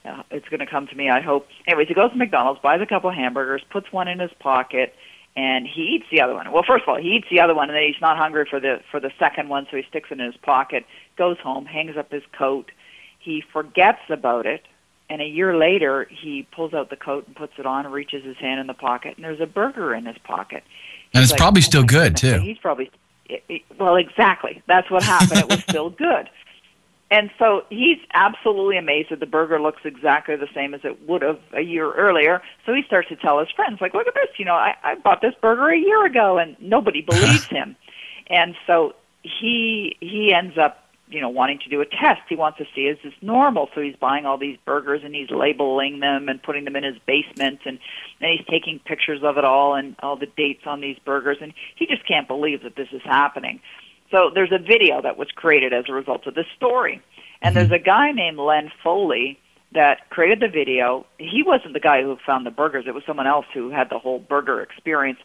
Uh, 0.04 0.22
it's 0.30 0.48
going 0.48 0.60
to 0.60 0.66
come 0.66 0.86
to 0.86 0.94
me. 0.96 1.10
I 1.10 1.20
hope. 1.20 1.46
Anyways, 1.66 1.88
he 1.88 1.94
goes 1.94 2.10
to 2.10 2.16
McDonald's, 2.16 2.60
buys 2.62 2.80
a 2.80 2.86
couple 2.86 3.10
hamburgers, 3.10 3.62
puts 3.70 3.92
one 3.92 4.08
in 4.08 4.18
his 4.18 4.30
pocket, 4.38 4.94
and 5.36 5.66
he 5.66 5.82
eats 5.82 6.06
the 6.10 6.20
other 6.22 6.34
one. 6.34 6.50
Well, 6.52 6.64
first 6.66 6.84
of 6.84 6.88
all, 6.88 6.96
he 7.00 7.16
eats 7.16 7.26
the 7.30 7.40
other 7.40 7.54
one, 7.54 7.68
and 7.68 7.76
then 7.76 7.84
he's 7.86 8.00
not 8.00 8.16
hungry 8.16 8.46
for 8.48 8.60
the 8.60 8.80
for 8.90 9.00
the 9.00 9.10
second 9.18 9.48
one, 9.48 9.66
so 9.70 9.76
he 9.76 9.82
sticks 9.88 10.10
it 10.10 10.18
in 10.18 10.26
his 10.26 10.36
pocket, 10.38 10.86
goes 11.16 11.38
home, 11.38 11.66
hangs 11.66 11.96
up 11.96 12.10
his 12.10 12.22
coat. 12.32 12.72
He 13.18 13.42
forgets 13.52 14.00
about 14.08 14.46
it 14.46 14.62
and 15.10 15.20
a 15.20 15.26
year 15.26 15.56
later, 15.56 16.06
he 16.08 16.46
pulls 16.54 16.72
out 16.72 16.88
the 16.88 16.96
coat 16.96 17.26
and 17.26 17.34
puts 17.34 17.54
it 17.58 17.66
on, 17.66 17.84
and 17.84 17.92
reaches 17.92 18.24
his 18.24 18.36
hand 18.36 18.60
in 18.60 18.68
the 18.68 18.74
pocket, 18.74 19.16
and 19.16 19.24
there's 19.24 19.40
a 19.40 19.46
burger 19.46 19.92
in 19.92 20.06
his 20.06 20.16
pocket. 20.18 20.62
He's 21.10 21.10
and 21.14 21.22
it's 21.24 21.32
like, 21.32 21.38
probably 21.38 21.60
oh 21.62 21.62
still 21.62 21.82
good 21.82 22.14
goodness. 22.14 22.20
too. 22.20 22.40
He's 22.40 22.58
probably 22.58 22.92
it, 23.28 23.42
it, 23.48 23.62
well, 23.76 23.96
exactly. 23.96 24.62
That's 24.68 24.88
what 24.88 25.02
happened. 25.02 25.40
it 25.40 25.48
was 25.48 25.62
still 25.64 25.90
good. 25.90 26.30
and 27.10 27.30
so 27.38 27.64
he's 27.70 27.98
absolutely 28.14 28.76
amazed 28.76 29.10
that 29.10 29.18
the 29.20 29.26
burger 29.26 29.60
looks 29.60 29.82
exactly 29.84 30.36
the 30.36 30.48
same 30.54 30.74
as 30.74 30.80
it 30.84 31.08
would 31.08 31.22
have 31.22 31.40
a 31.52 31.60
year 31.60 31.90
earlier. 31.92 32.40
So 32.66 32.72
he 32.72 32.82
starts 32.86 33.08
to 33.08 33.16
tell 33.16 33.40
his 33.40 33.50
friends, 33.50 33.80
like, 33.80 33.94
look 33.94 34.06
at 34.06 34.14
this, 34.14 34.38
you 34.38 34.44
know, 34.44 34.54
I, 34.54 34.76
I 34.84 34.94
bought 34.94 35.20
this 35.20 35.34
burger 35.40 35.70
a 35.70 35.78
year 35.78 36.06
ago, 36.06 36.38
and 36.38 36.56
nobody 36.60 37.02
believes 37.02 37.46
him. 37.50 37.76
And 38.28 38.54
so 38.66 38.94
he 39.22 39.96
he 40.00 40.32
ends 40.32 40.56
up 40.56 40.86
you 41.08 41.20
know 41.20 41.28
wanting 41.28 41.58
to 41.58 41.68
do 41.68 41.80
a 41.80 41.86
test. 41.86 42.22
He 42.28 42.36
wants 42.36 42.58
to 42.58 42.64
see 42.74 42.82
is 42.82 42.98
this 43.02 43.12
normal. 43.20 43.68
So 43.74 43.80
he's 43.80 43.96
buying 43.96 44.24
all 44.24 44.38
these 44.38 44.56
burgers 44.64 45.02
and 45.04 45.14
he's 45.14 45.30
labeling 45.30 46.00
them 46.00 46.28
and 46.28 46.42
putting 46.42 46.64
them 46.64 46.76
in 46.76 46.84
his 46.84 46.96
basement 47.06 47.60
and 47.66 47.78
and 48.20 48.30
he's 48.30 48.46
taking 48.48 48.78
pictures 48.78 49.22
of 49.22 49.36
it 49.36 49.44
all 49.44 49.74
and 49.74 49.96
all 50.00 50.16
the 50.16 50.26
dates 50.26 50.62
on 50.66 50.80
these 50.80 50.98
burgers 51.04 51.38
and 51.40 51.52
he 51.74 51.86
just 51.86 52.06
can't 52.06 52.28
believe 52.28 52.62
that 52.62 52.76
this 52.76 52.88
is 52.92 53.02
happening. 53.04 53.60
So 54.10 54.30
there's 54.34 54.52
a 54.52 54.58
video 54.58 55.00
that 55.02 55.16
was 55.16 55.28
created 55.34 55.72
as 55.72 55.84
a 55.88 55.92
result 55.92 56.26
of 56.26 56.34
this 56.34 56.46
story. 56.56 57.00
And 57.42 57.56
there's 57.56 57.70
a 57.70 57.78
guy 57.78 58.12
named 58.12 58.38
Len 58.38 58.70
Foley 58.82 59.38
that 59.72 60.10
created 60.10 60.40
the 60.40 60.48
video. 60.48 61.06
He 61.18 61.42
wasn't 61.44 61.74
the 61.74 61.80
guy 61.80 62.02
who 62.02 62.18
found 62.26 62.44
the 62.44 62.50
burgers. 62.50 62.84
It 62.86 62.94
was 62.94 63.04
someone 63.06 63.26
else 63.26 63.46
who 63.54 63.70
had 63.70 63.88
the 63.88 63.98
whole 63.98 64.18
burger 64.18 64.60
experience. 64.60 65.20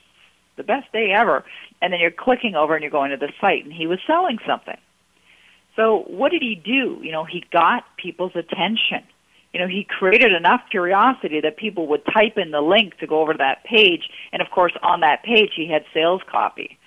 the 0.57 0.63
best 0.63 0.91
day 0.91 1.11
ever. 1.11 1.43
And 1.81 1.91
then 1.91 1.99
you're 1.99 2.11
clicking 2.11 2.55
over 2.55 2.75
and 2.75 2.83
you're 2.83 2.91
going 2.91 3.11
to 3.11 3.17
the 3.17 3.31
site, 3.41 3.63
and 3.63 3.73
he 3.73 3.87
was 3.87 3.99
selling 4.05 4.37
something. 4.45 4.77
So 5.75 6.03
what 6.07 6.31
did 6.31 6.41
he 6.41 6.55
do? 6.55 6.99
You 7.01 7.11
know, 7.11 7.23
he 7.23 7.43
got 7.51 7.83
people's 7.97 8.35
attention. 8.35 9.03
You 9.53 9.59
know, 9.59 9.67
he 9.67 9.83
created 9.83 10.31
enough 10.33 10.61
curiosity 10.69 11.41
that 11.41 11.57
people 11.57 11.87
would 11.87 12.05
type 12.05 12.37
in 12.37 12.51
the 12.51 12.61
link 12.61 12.97
to 12.99 13.07
go 13.07 13.21
over 13.21 13.33
to 13.33 13.37
that 13.39 13.63
page, 13.65 14.09
and 14.31 14.41
of 14.41 14.49
course, 14.49 14.73
on 14.81 15.01
that 15.01 15.23
page, 15.23 15.51
he 15.55 15.67
had 15.67 15.83
sales 15.93 16.21
copy. 16.29 16.77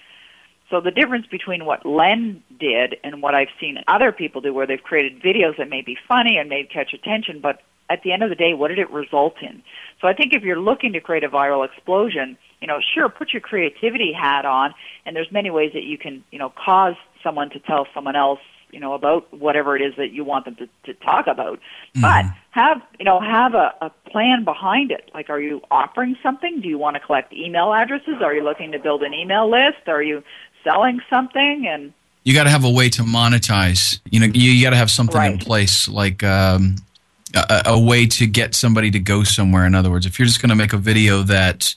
So 0.74 0.80
the 0.80 0.90
difference 0.90 1.28
between 1.28 1.66
what 1.66 1.86
Len 1.86 2.42
did 2.58 2.96
and 3.04 3.22
what 3.22 3.32
I've 3.32 3.54
seen 3.60 3.78
other 3.86 4.10
people 4.10 4.40
do, 4.40 4.52
where 4.52 4.66
they've 4.66 4.82
created 4.82 5.22
videos 5.22 5.56
that 5.56 5.70
may 5.70 5.82
be 5.82 5.96
funny 6.08 6.36
and 6.36 6.48
may 6.48 6.64
catch 6.64 6.92
attention, 6.92 7.38
but 7.40 7.62
at 7.88 8.02
the 8.02 8.10
end 8.10 8.24
of 8.24 8.28
the 8.28 8.34
day, 8.34 8.54
what 8.54 8.68
did 8.68 8.80
it 8.80 8.90
result 8.90 9.36
in? 9.40 9.62
So 10.00 10.08
I 10.08 10.14
think 10.14 10.32
if 10.32 10.42
you're 10.42 10.58
looking 10.58 10.94
to 10.94 11.00
create 11.00 11.22
a 11.22 11.28
viral 11.28 11.64
explosion, 11.64 12.36
you 12.60 12.66
know, 12.66 12.80
sure, 12.92 13.08
put 13.08 13.32
your 13.32 13.40
creativity 13.40 14.12
hat 14.12 14.44
on, 14.44 14.74
and 15.06 15.14
there's 15.14 15.30
many 15.30 15.48
ways 15.48 15.70
that 15.74 15.84
you 15.84 15.96
can, 15.96 16.24
you 16.32 16.40
know, 16.40 16.52
cause 16.52 16.96
someone 17.22 17.50
to 17.50 17.60
tell 17.60 17.86
someone 17.94 18.16
else, 18.16 18.40
you 18.72 18.80
know, 18.80 18.94
about 18.94 19.32
whatever 19.32 19.76
it 19.76 19.82
is 19.82 19.94
that 19.96 20.10
you 20.10 20.24
want 20.24 20.44
them 20.44 20.56
to, 20.56 20.66
to 20.86 20.94
talk 21.04 21.28
about. 21.28 21.60
Mm-hmm. 21.94 22.00
But 22.00 22.24
have, 22.50 22.82
you 22.98 23.04
know, 23.04 23.20
have 23.20 23.54
a, 23.54 23.72
a 23.80 23.90
plan 24.10 24.42
behind 24.42 24.90
it. 24.90 25.08
Like, 25.14 25.30
are 25.30 25.40
you 25.40 25.60
offering 25.70 26.16
something? 26.20 26.60
Do 26.60 26.68
you 26.68 26.78
want 26.78 26.96
to 26.96 27.00
collect 27.00 27.32
email 27.32 27.72
addresses? 27.72 28.16
Are 28.20 28.34
you 28.34 28.42
looking 28.42 28.72
to 28.72 28.80
build 28.80 29.04
an 29.04 29.14
email 29.14 29.48
list? 29.48 29.86
Are 29.86 30.02
you 30.02 30.24
selling 30.64 31.00
something? 31.08 31.66
And 31.68 31.92
you 32.24 32.34
got 32.34 32.44
to 32.44 32.50
have 32.50 32.64
a 32.64 32.70
way 32.70 32.88
to 32.90 33.02
monetize. 33.02 34.00
You 34.10 34.20
know, 34.20 34.26
you, 34.26 34.62
got 34.62 34.70
to 34.70 34.76
have 34.76 34.90
something 34.90 35.22
in 35.22 35.38
place, 35.38 35.86
like 35.88 36.24
um, 36.24 36.76
a, 37.34 37.62
a 37.66 37.80
way 37.80 38.06
to 38.06 38.26
get 38.26 38.54
somebody 38.54 38.90
to 38.90 38.98
go 38.98 39.22
somewhere. 39.22 39.66
In 39.66 39.74
other 39.74 39.90
words, 39.90 40.06
if 40.06 40.18
you're 40.18 40.26
just 40.26 40.40
going 40.40 40.50
to 40.50 40.56
make 40.56 40.72
a 40.72 40.78
video 40.78 41.22
that 41.22 41.74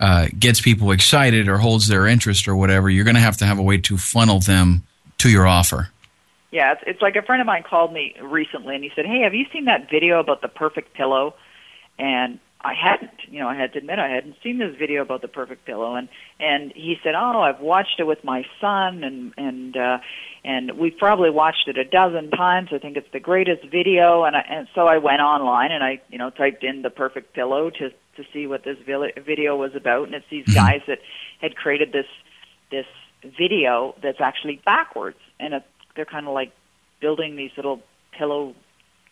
uh, 0.00 0.28
gets 0.38 0.60
people 0.60 0.90
excited 0.90 1.48
or 1.48 1.58
holds 1.58 1.86
their 1.86 2.06
interest 2.06 2.48
or 2.48 2.56
whatever, 2.56 2.88
you're 2.88 3.04
going 3.04 3.14
to 3.14 3.20
have 3.20 3.36
to 3.36 3.44
have 3.44 3.58
a 3.58 3.62
way 3.62 3.78
to 3.78 3.98
funnel 3.98 4.40
them 4.40 4.82
to 5.18 5.30
your 5.30 5.46
offer. 5.46 5.90
Yeah, 6.50 6.72
it's, 6.72 6.82
it's 6.86 7.02
like 7.02 7.16
a 7.16 7.22
friend 7.22 7.40
of 7.40 7.46
mine 7.46 7.62
called 7.62 7.92
me 7.92 8.14
recently 8.20 8.74
and 8.74 8.82
he 8.82 8.90
said, 8.96 9.06
"Hey, 9.06 9.20
have 9.20 9.34
you 9.34 9.46
seen 9.52 9.66
that 9.66 9.88
video 9.88 10.18
about 10.18 10.42
the 10.42 10.48
perfect 10.48 10.94
pillow?" 10.94 11.34
And 11.98 12.40
I 12.62 12.74
hadn't, 12.74 13.12
you 13.28 13.40
know, 13.40 13.48
I 13.48 13.54
had 13.54 13.72
to 13.72 13.78
admit 13.78 13.98
I 13.98 14.08
hadn't 14.08 14.36
seen 14.42 14.58
this 14.58 14.76
video 14.78 15.00
about 15.00 15.22
the 15.22 15.28
perfect 15.28 15.64
pillow. 15.64 15.94
And 15.94 16.08
and 16.38 16.72
he 16.74 16.96
said, 17.02 17.14
"Oh, 17.14 17.40
I've 17.40 17.60
watched 17.60 17.98
it 17.98 18.04
with 18.04 18.22
my 18.22 18.44
son, 18.60 19.02
and 19.02 19.32
and 19.38 19.76
uh, 19.76 19.98
and 20.44 20.72
we've 20.78 20.96
probably 20.98 21.30
watched 21.30 21.68
it 21.68 21.78
a 21.78 21.84
dozen 21.84 22.30
times. 22.30 22.68
I 22.72 22.78
think 22.78 22.96
it's 22.96 23.10
the 23.12 23.20
greatest 23.20 23.64
video." 23.70 24.24
And 24.24 24.36
I, 24.36 24.40
and 24.40 24.68
so 24.74 24.86
I 24.86 24.98
went 24.98 25.20
online 25.20 25.72
and 25.72 25.82
I, 25.82 26.02
you 26.10 26.18
know, 26.18 26.28
typed 26.30 26.62
in 26.62 26.82
the 26.82 26.90
perfect 26.90 27.34
pillow 27.34 27.70
to 27.70 27.90
to 28.16 28.24
see 28.32 28.46
what 28.46 28.62
this 28.64 28.76
video 28.84 29.56
was 29.56 29.74
about, 29.74 30.06
and 30.06 30.14
it's 30.14 30.26
these 30.30 30.46
guys 30.54 30.82
that 30.86 30.98
had 31.40 31.56
created 31.56 31.92
this 31.92 32.06
this 32.70 32.86
video 33.38 33.94
that's 34.02 34.20
actually 34.20 34.60
backwards, 34.64 35.18
and 35.38 35.54
it, 35.54 35.62
they're 35.96 36.04
kind 36.04 36.26
of 36.26 36.34
like 36.34 36.52
building 37.00 37.36
these 37.36 37.50
little 37.56 37.80
pillow 38.16 38.54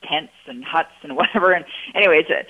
tents 0.03 0.33
and 0.47 0.65
huts 0.65 0.93
and 1.03 1.17
whatever. 1.17 1.53
And 1.53 1.65
anyways, 1.95 2.27
uh, 2.29 2.45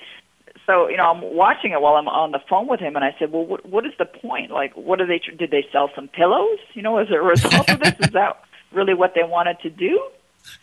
so 0.69 0.87
you 0.87 0.97
know, 0.97 1.09
I'm 1.09 1.21
watching 1.35 1.71
it 1.71 1.81
while 1.81 1.95
I'm 1.95 2.07
on 2.07 2.31
the 2.31 2.39
phone 2.47 2.67
with 2.67 2.79
him, 2.79 2.95
and 2.95 3.03
I 3.03 3.15
said, 3.17 3.31
"Well, 3.31 3.43
what, 3.45 3.65
what 3.65 3.85
is 3.87 3.93
the 3.97 4.05
point? 4.05 4.51
Like, 4.51 4.77
what 4.77 5.01
are 5.01 5.07
they? 5.07 5.17
Did 5.17 5.49
they 5.49 5.65
sell 5.71 5.89
some 5.95 6.07
pillows? 6.07 6.59
You 6.75 6.83
know, 6.83 6.97
as 6.97 7.09
a 7.09 7.19
result 7.19 7.67
of 7.69 7.79
this, 7.79 7.95
is 7.99 8.11
that 8.13 8.43
really 8.71 8.93
what 8.93 9.15
they 9.15 9.23
wanted 9.23 9.59
to 9.61 9.71
do?" 9.71 9.99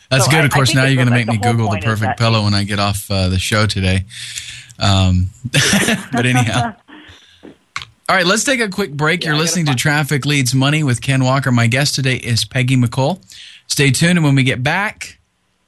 That's 0.08 0.26
So 0.26 0.30
good. 0.30 0.42
I- 0.42 0.44
of 0.44 0.52
course, 0.52 0.74
now 0.74 0.84
you're 0.84 0.94
going 0.94 1.08
to 1.08 1.12
make 1.12 1.26
me 1.26 1.38
Google 1.38 1.68
the 1.70 1.78
perfect 1.78 2.18
pillow 2.18 2.44
when 2.44 2.54
I 2.54 2.62
get 2.62 2.78
off 2.78 3.10
uh, 3.10 3.28
the 3.28 3.38
show 3.40 3.66
today. 3.66 4.04
Um, 4.78 5.30
but 6.12 6.24
anyhow. 6.24 6.76
All 8.08 8.14
right, 8.14 8.24
let's 8.26 8.44
take 8.44 8.60
a 8.60 8.68
quick 8.68 8.92
break. 8.92 9.24
Yeah, 9.24 9.30
You're 9.30 9.38
listening 9.38 9.66
to 9.66 9.74
Traffic 9.74 10.24
Leads 10.24 10.54
Money 10.54 10.84
with 10.84 11.02
Ken 11.02 11.24
Walker. 11.24 11.50
My 11.50 11.66
guest 11.66 11.96
today 11.96 12.14
is 12.14 12.44
Peggy 12.44 12.76
McColl. 12.76 13.20
Stay 13.66 13.90
tuned, 13.90 14.16
and 14.16 14.24
when 14.24 14.36
we 14.36 14.44
get 14.44 14.62
back, 14.62 15.18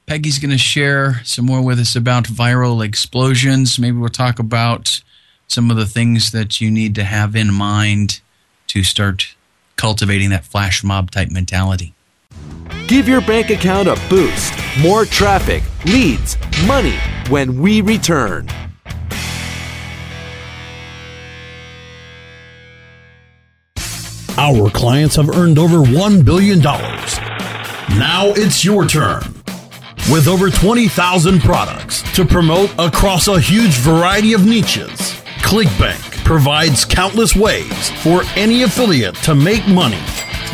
Peggy's 0.08 0.38
going 0.38 0.50
to 0.50 0.56
share 0.56 1.20
some 1.22 1.44
more 1.44 1.62
with 1.62 1.78
us 1.78 1.94
about 1.94 2.24
viral 2.24 2.82
explosions. 2.82 3.78
Maybe 3.78 3.98
we'll 3.98 4.08
talk 4.08 4.38
about 4.38 5.02
some 5.48 5.70
of 5.70 5.76
the 5.76 5.84
things 5.84 6.32
that 6.32 6.62
you 6.62 6.70
need 6.70 6.94
to 6.94 7.04
have 7.04 7.36
in 7.36 7.52
mind 7.52 8.22
to 8.68 8.82
start 8.82 9.36
cultivating 9.76 10.30
that 10.30 10.46
flash 10.46 10.82
mob 10.82 11.10
type 11.10 11.30
mentality. 11.30 11.92
Give 12.86 13.06
your 13.06 13.20
bank 13.20 13.50
account 13.50 13.86
a 13.86 14.00
boost. 14.08 14.54
More 14.80 15.04
traffic, 15.04 15.62
leads, 15.84 16.38
money 16.66 16.96
when 17.28 17.60
we 17.60 17.82
return. 17.82 18.48
Our 24.38 24.70
clients 24.70 25.16
have 25.16 25.28
earned 25.36 25.58
over 25.58 25.78
$1 25.78 26.24
billion. 26.24 26.60
Now 26.60 28.28
it's 28.28 28.64
your 28.64 28.86
turn. 28.86 29.37
With 30.10 30.26
over 30.26 30.48
20,000 30.48 31.42
products 31.42 32.00
to 32.14 32.24
promote 32.24 32.72
across 32.78 33.28
a 33.28 33.38
huge 33.38 33.76
variety 33.80 34.32
of 34.32 34.46
niches, 34.46 34.98
ClickBank 35.44 36.24
provides 36.24 36.86
countless 36.86 37.36
ways 37.36 37.90
for 38.02 38.22
any 38.34 38.62
affiliate 38.62 39.16
to 39.16 39.34
make 39.34 39.68
money. 39.68 40.00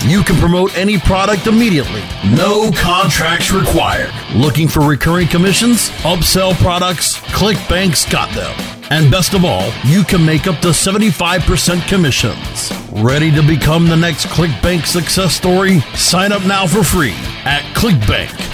You 0.07 0.25
can 0.25 0.35
promote 0.37 0.77
any 0.77 0.99
product 0.99 1.47
immediately. 1.47 2.03
No 2.35 2.73
contracts 2.73 3.53
required. 3.53 4.11
Looking 4.35 4.67
for 4.67 4.81
recurring 4.81 5.29
commissions? 5.29 5.91
Upsell 6.03 6.55
products? 6.55 7.17
ClickBank's 7.19 8.11
got 8.11 8.35
them. 8.35 8.53
And 8.91 9.09
best 9.09 9.35
of 9.35 9.45
all, 9.45 9.73
you 9.85 10.03
can 10.03 10.27
make 10.27 10.49
up 10.49 10.61
to 10.63 10.69
75% 10.69 11.87
commissions. 11.87 12.73
Ready 12.91 13.31
to 13.31 13.43
become 13.43 13.87
the 13.87 13.97
next 13.97 14.27
ClickBank 14.27 14.85
success 14.85 15.33
story? 15.33 15.79
Sign 15.95 16.33
up 16.33 16.45
now 16.45 16.67
for 16.67 16.83
free 16.83 17.15
at 17.45 17.63
clickbank.com. 17.77 18.54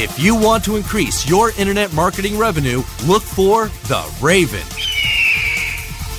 If 0.00 0.16
you 0.16 0.36
want 0.36 0.64
to 0.66 0.76
increase 0.76 1.28
your 1.28 1.50
internet 1.58 1.92
marketing 1.92 2.38
revenue, 2.38 2.84
look 3.04 3.24
for 3.24 3.66
the 3.88 4.16
Raven. 4.22 4.62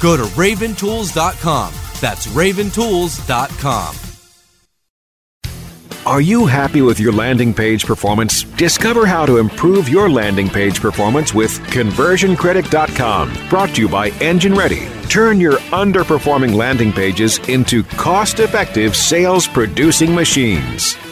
Go 0.01 0.17
to 0.17 0.23
raventools.com. 0.23 1.73
That's 2.01 2.27
raventools.com. 2.27 3.95
Are 6.05 6.19
you 6.19 6.45
happy 6.45 6.81
with 6.81 6.99
your 6.99 7.13
landing 7.13 7.53
page 7.53 7.85
performance? 7.85 8.43
Discover 8.43 9.05
how 9.05 9.25
to 9.25 9.37
improve 9.37 9.87
your 9.87 10.09
landing 10.09 10.49
page 10.49 10.81
performance 10.81 11.33
with 11.33 11.57
conversioncritic.com. 11.67 13.47
Brought 13.47 13.75
to 13.75 13.81
you 13.81 13.87
by 13.87 14.09
Engine 14.19 14.55
Ready. 14.55 14.89
Turn 15.07 15.39
your 15.39 15.57
underperforming 15.71 16.53
landing 16.53 16.91
pages 16.91 17.37
into 17.47 17.83
cost 17.83 18.39
effective 18.39 18.93
sales 18.93 19.47
producing 19.47 20.13
machines. 20.13 20.97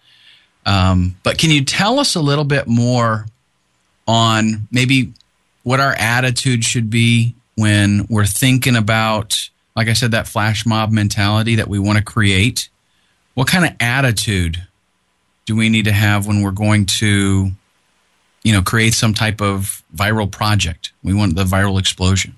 Um, 0.66 1.18
but 1.24 1.40
can 1.40 1.50
you 1.50 1.66
tell 1.66 2.00
us 2.00 2.16
a 2.16 2.22
little 2.22 2.46
bit 2.46 2.68
more 2.68 3.26
on 4.08 4.68
maybe 4.72 5.12
what 5.64 5.80
our 5.80 5.94
attitude 5.94 6.64
should 6.64 6.90
be 6.90 7.36
when 7.58 8.06
we're 8.08 8.26
thinking 8.26 8.76
about, 8.76 9.50
like 9.76 9.88
I 9.88 9.94
said, 9.94 10.12
that 10.12 10.28
flash 10.28 10.66
mob 10.66 10.92
mentality 10.92 11.56
that 11.56 11.68
we 11.68 11.80
want 11.80 11.98
to 11.98 12.04
create? 12.04 12.70
What 13.34 13.48
kind 13.48 13.66
of 13.66 13.72
attitude 13.80 14.64
do 15.46 15.56
we 15.56 15.70
need 15.70 15.86
to 15.86 15.92
have 15.92 16.28
when 16.28 16.42
we're 16.42 16.52
going 16.52 16.86
to, 16.86 17.52
you 18.44 18.54
know, 18.54 18.62
create 18.62 18.94
some 18.94 19.14
type 19.14 19.42
of 19.42 19.84
viral 19.96 20.32
project? 20.32 20.94
We 21.04 21.14
want 21.14 21.36
the 21.36 21.46
viral 21.46 21.80
explosion. 21.80 22.36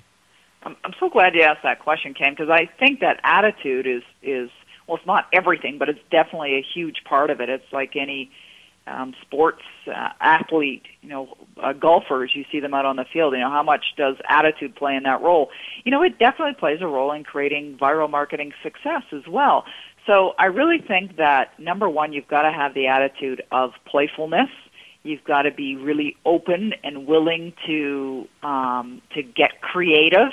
I'm, 0.63 0.75
I'm 0.83 0.93
so 0.99 1.09
glad 1.09 1.35
you 1.35 1.41
asked 1.41 1.63
that 1.63 1.79
question, 1.79 2.13
Ken, 2.13 2.31
because 2.31 2.49
I 2.49 2.69
think 2.79 3.01
that 3.01 3.19
attitude 3.23 3.87
is 3.87 4.03
is 4.23 4.49
well, 4.87 4.97
it's 4.97 5.05
not 5.05 5.27
everything, 5.33 5.77
but 5.77 5.89
it's 5.89 5.99
definitely 6.09 6.55
a 6.55 6.65
huge 6.73 7.03
part 7.03 7.29
of 7.29 7.41
it. 7.41 7.49
It's 7.49 7.71
like 7.71 7.95
any 7.95 8.31
um, 8.89 9.13
sports 9.21 9.61
uh, 9.87 10.09
athlete, 10.19 10.83
you 11.01 11.09
know, 11.09 11.37
uh, 11.61 11.73
golfers, 11.73 12.31
you 12.33 12.45
see 12.51 12.59
them 12.59 12.73
out 12.73 12.85
on 12.85 12.95
the 12.95 13.05
field. 13.11 13.33
You 13.33 13.39
know, 13.39 13.49
how 13.49 13.63
much 13.63 13.85
does 13.97 14.15
attitude 14.27 14.75
play 14.75 14.95
in 14.95 15.03
that 15.03 15.21
role? 15.21 15.49
You 15.83 15.91
know, 15.91 16.01
it 16.03 16.19
definitely 16.19 16.55
plays 16.55 16.79
a 16.81 16.87
role 16.87 17.11
in 17.11 17.23
creating 17.23 17.77
viral 17.77 18.09
marketing 18.09 18.53
success 18.63 19.03
as 19.11 19.27
well. 19.27 19.65
So 20.05 20.33
I 20.39 20.45
really 20.45 20.79
think 20.79 21.17
that 21.17 21.59
number 21.59 21.87
one, 21.87 22.13
you've 22.13 22.27
got 22.27 22.41
to 22.43 22.51
have 22.51 22.73
the 22.73 22.87
attitude 22.87 23.43
of 23.51 23.73
playfulness. 23.85 24.49
You've 25.03 25.23
got 25.23 25.43
to 25.43 25.51
be 25.51 25.75
really 25.75 26.17
open 26.25 26.73
and 26.83 27.05
willing 27.07 27.53
to 27.67 28.27
um, 28.43 29.01
to 29.13 29.21
get 29.21 29.61
creative. 29.61 30.31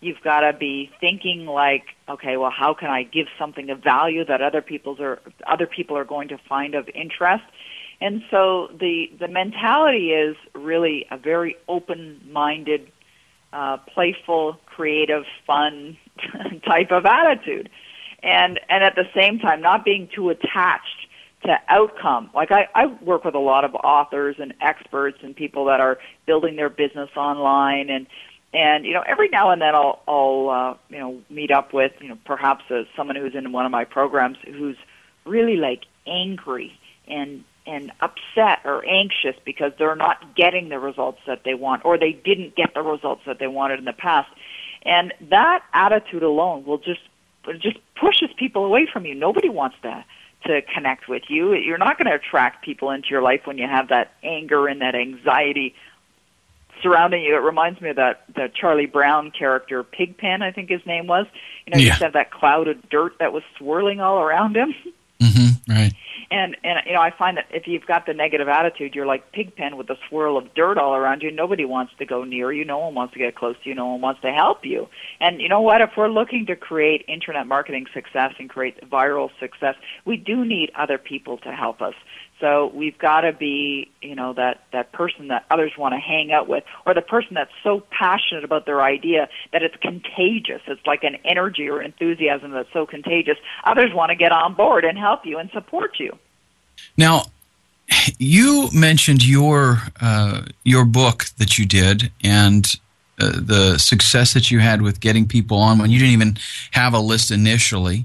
You've 0.00 0.20
got 0.22 0.40
to 0.40 0.52
be 0.52 0.90
thinking 1.00 1.46
like, 1.46 1.84
okay, 2.08 2.36
well, 2.36 2.50
how 2.50 2.74
can 2.74 2.90
I 2.90 3.04
give 3.04 3.28
something 3.38 3.70
of 3.70 3.78
value 3.78 4.24
that 4.24 4.42
other 4.42 4.60
people's 4.60 4.98
are 5.00 5.20
other 5.46 5.66
people 5.66 5.96
are 5.96 6.04
going 6.04 6.28
to 6.28 6.38
find 6.48 6.74
of 6.74 6.88
interest? 6.88 7.44
And 8.02 8.20
so 8.32 8.68
the 8.80 9.12
the 9.20 9.28
mentality 9.28 10.10
is 10.10 10.36
really 10.56 11.06
a 11.12 11.16
very 11.16 11.56
open-minded, 11.68 12.90
uh, 13.52 13.76
playful, 13.94 14.58
creative, 14.66 15.22
fun 15.46 15.96
type 16.66 16.90
of 16.90 17.06
attitude, 17.06 17.70
and 18.20 18.58
and 18.68 18.82
at 18.82 18.96
the 18.96 19.04
same 19.14 19.38
time 19.38 19.60
not 19.60 19.84
being 19.84 20.08
too 20.12 20.30
attached 20.30 21.06
to 21.44 21.56
outcome. 21.68 22.30
Like 22.34 22.50
I, 22.50 22.66
I 22.74 22.86
work 22.86 23.24
with 23.24 23.36
a 23.36 23.40
lot 23.40 23.64
of 23.64 23.72
authors 23.76 24.34
and 24.40 24.52
experts 24.60 25.18
and 25.22 25.36
people 25.36 25.66
that 25.66 25.78
are 25.78 25.98
building 26.26 26.56
their 26.56 26.70
business 26.70 27.10
online 27.16 27.88
and 27.88 28.08
and 28.52 28.84
you 28.84 28.94
know 28.94 29.04
every 29.06 29.28
now 29.28 29.50
and 29.52 29.62
then 29.62 29.76
I'll 29.76 30.02
I'll 30.08 30.50
uh, 30.50 30.74
you 30.88 30.98
know 30.98 31.20
meet 31.30 31.52
up 31.52 31.72
with 31.72 31.92
you 32.00 32.08
know 32.08 32.18
perhaps 32.24 32.64
uh, 32.68 32.82
someone 32.96 33.14
who's 33.14 33.36
in 33.36 33.52
one 33.52 33.64
of 33.64 33.70
my 33.70 33.84
programs 33.84 34.38
who's 34.44 34.76
really 35.24 35.56
like 35.56 35.84
angry 36.04 36.76
and 37.06 37.44
and 37.66 37.92
upset 38.00 38.60
or 38.64 38.84
anxious 38.84 39.36
because 39.44 39.72
they're 39.78 39.96
not 39.96 40.34
getting 40.34 40.68
the 40.68 40.78
results 40.78 41.20
that 41.26 41.42
they 41.44 41.54
want 41.54 41.84
or 41.84 41.98
they 41.98 42.12
didn't 42.12 42.56
get 42.56 42.74
the 42.74 42.82
results 42.82 43.22
that 43.26 43.38
they 43.38 43.46
wanted 43.46 43.78
in 43.78 43.84
the 43.84 43.92
past. 43.92 44.28
And 44.82 45.12
that 45.30 45.62
attitude 45.72 46.22
alone 46.22 46.64
will 46.64 46.78
just 46.78 47.00
just 47.60 47.78
pushes 48.00 48.30
people 48.36 48.64
away 48.64 48.86
from 48.92 49.04
you. 49.04 49.14
Nobody 49.14 49.48
wants 49.48 49.76
to 49.82 50.04
to 50.46 50.62
connect 50.74 51.08
with 51.08 51.22
you. 51.28 51.54
You're 51.54 51.78
not 51.78 51.98
going 51.98 52.06
to 52.06 52.14
attract 52.14 52.64
people 52.64 52.90
into 52.90 53.08
your 53.10 53.22
life 53.22 53.42
when 53.44 53.58
you 53.58 53.66
have 53.66 53.88
that 53.88 54.12
anger 54.24 54.66
and 54.66 54.80
that 54.80 54.96
anxiety 54.96 55.74
surrounding 56.82 57.22
you. 57.22 57.36
It 57.36 57.42
reminds 57.42 57.80
me 57.80 57.90
of 57.90 57.96
that 57.96 58.24
the 58.34 58.50
Charlie 58.52 58.86
Brown 58.86 59.30
character, 59.30 59.84
Pigpen, 59.84 60.42
I 60.42 60.50
think 60.50 60.68
his 60.68 60.84
name 60.84 61.06
was. 61.06 61.26
You 61.66 61.72
know, 61.72 61.78
yeah. 61.78 61.78
he 61.78 61.86
used 61.86 61.98
to 61.98 62.04
have 62.04 62.12
that 62.14 62.30
cloud 62.30 62.68
of 62.68 62.88
dirt 62.88 63.18
that 63.20 63.32
was 63.32 63.42
swirling 63.56 64.00
all 64.00 64.18
around 64.18 64.56
him. 64.56 64.74
Mm-hmm, 65.20 65.72
right. 65.72 65.92
And 66.32 66.56
and 66.64 66.78
you 66.86 66.94
know, 66.94 67.02
I 67.02 67.10
find 67.10 67.36
that 67.36 67.44
if 67.50 67.66
you've 67.66 67.84
got 67.84 68.06
the 68.06 68.14
negative 68.14 68.48
attitude, 68.48 68.94
you're 68.94 69.04
like 69.04 69.32
Pigpen 69.32 69.76
with 69.76 69.90
a 69.90 69.96
swirl 70.08 70.38
of 70.38 70.54
dirt 70.54 70.78
all 70.78 70.94
around 70.96 71.20
you. 71.20 71.30
Nobody 71.30 71.66
wants 71.66 71.92
to 71.98 72.06
go 72.06 72.24
near 72.24 72.50
you. 72.50 72.64
No 72.64 72.78
one 72.78 72.94
wants 72.94 73.12
to 73.12 73.18
get 73.18 73.36
close 73.36 73.54
to 73.62 73.68
you. 73.68 73.74
No 73.74 73.88
one 73.88 74.00
wants 74.00 74.22
to 74.22 74.32
help 74.32 74.64
you. 74.64 74.88
And 75.20 75.42
you 75.42 75.50
know 75.50 75.60
what? 75.60 75.82
If 75.82 75.90
we're 75.94 76.08
looking 76.08 76.46
to 76.46 76.56
create 76.56 77.04
internet 77.06 77.46
marketing 77.46 77.84
success 77.92 78.32
and 78.38 78.48
create 78.48 78.80
viral 78.88 79.28
success, 79.38 79.74
we 80.06 80.16
do 80.16 80.42
need 80.46 80.72
other 80.74 80.96
people 80.96 81.36
to 81.38 81.52
help 81.52 81.82
us. 81.82 81.94
So 82.42 82.72
we've 82.74 82.98
got 82.98 83.20
to 83.20 83.32
be, 83.32 83.88
you 84.02 84.16
know, 84.16 84.32
that, 84.32 84.64
that 84.72 84.90
person 84.90 85.28
that 85.28 85.44
others 85.48 85.70
want 85.78 85.94
to 85.94 85.98
hang 86.00 86.32
out 86.32 86.48
with, 86.48 86.64
or 86.84 86.92
the 86.92 87.00
person 87.00 87.34
that's 87.34 87.52
so 87.62 87.84
passionate 87.96 88.42
about 88.42 88.66
their 88.66 88.82
idea 88.82 89.28
that 89.52 89.62
it's 89.62 89.76
contagious. 89.76 90.60
It's 90.66 90.84
like 90.84 91.04
an 91.04 91.18
energy 91.24 91.68
or 91.68 91.80
enthusiasm 91.80 92.50
that's 92.50 92.72
so 92.72 92.84
contagious. 92.84 93.36
Others 93.62 93.94
want 93.94 94.10
to 94.10 94.16
get 94.16 94.32
on 94.32 94.54
board 94.54 94.84
and 94.84 94.98
help 94.98 95.24
you 95.24 95.38
and 95.38 95.50
support 95.52 96.00
you. 96.00 96.18
Now, 96.96 97.26
you 98.18 98.68
mentioned 98.72 99.24
your 99.24 99.78
uh, 100.00 100.42
your 100.64 100.84
book 100.84 101.26
that 101.38 101.58
you 101.58 101.64
did 101.64 102.10
and 102.24 102.66
uh, 103.20 103.38
the 103.40 103.78
success 103.78 104.34
that 104.34 104.50
you 104.50 104.58
had 104.58 104.82
with 104.82 104.98
getting 104.98 105.28
people 105.28 105.58
on 105.58 105.78
when 105.78 105.92
you 105.92 106.00
didn't 106.00 106.14
even 106.14 106.38
have 106.72 106.92
a 106.92 106.98
list 106.98 107.30
initially. 107.30 108.04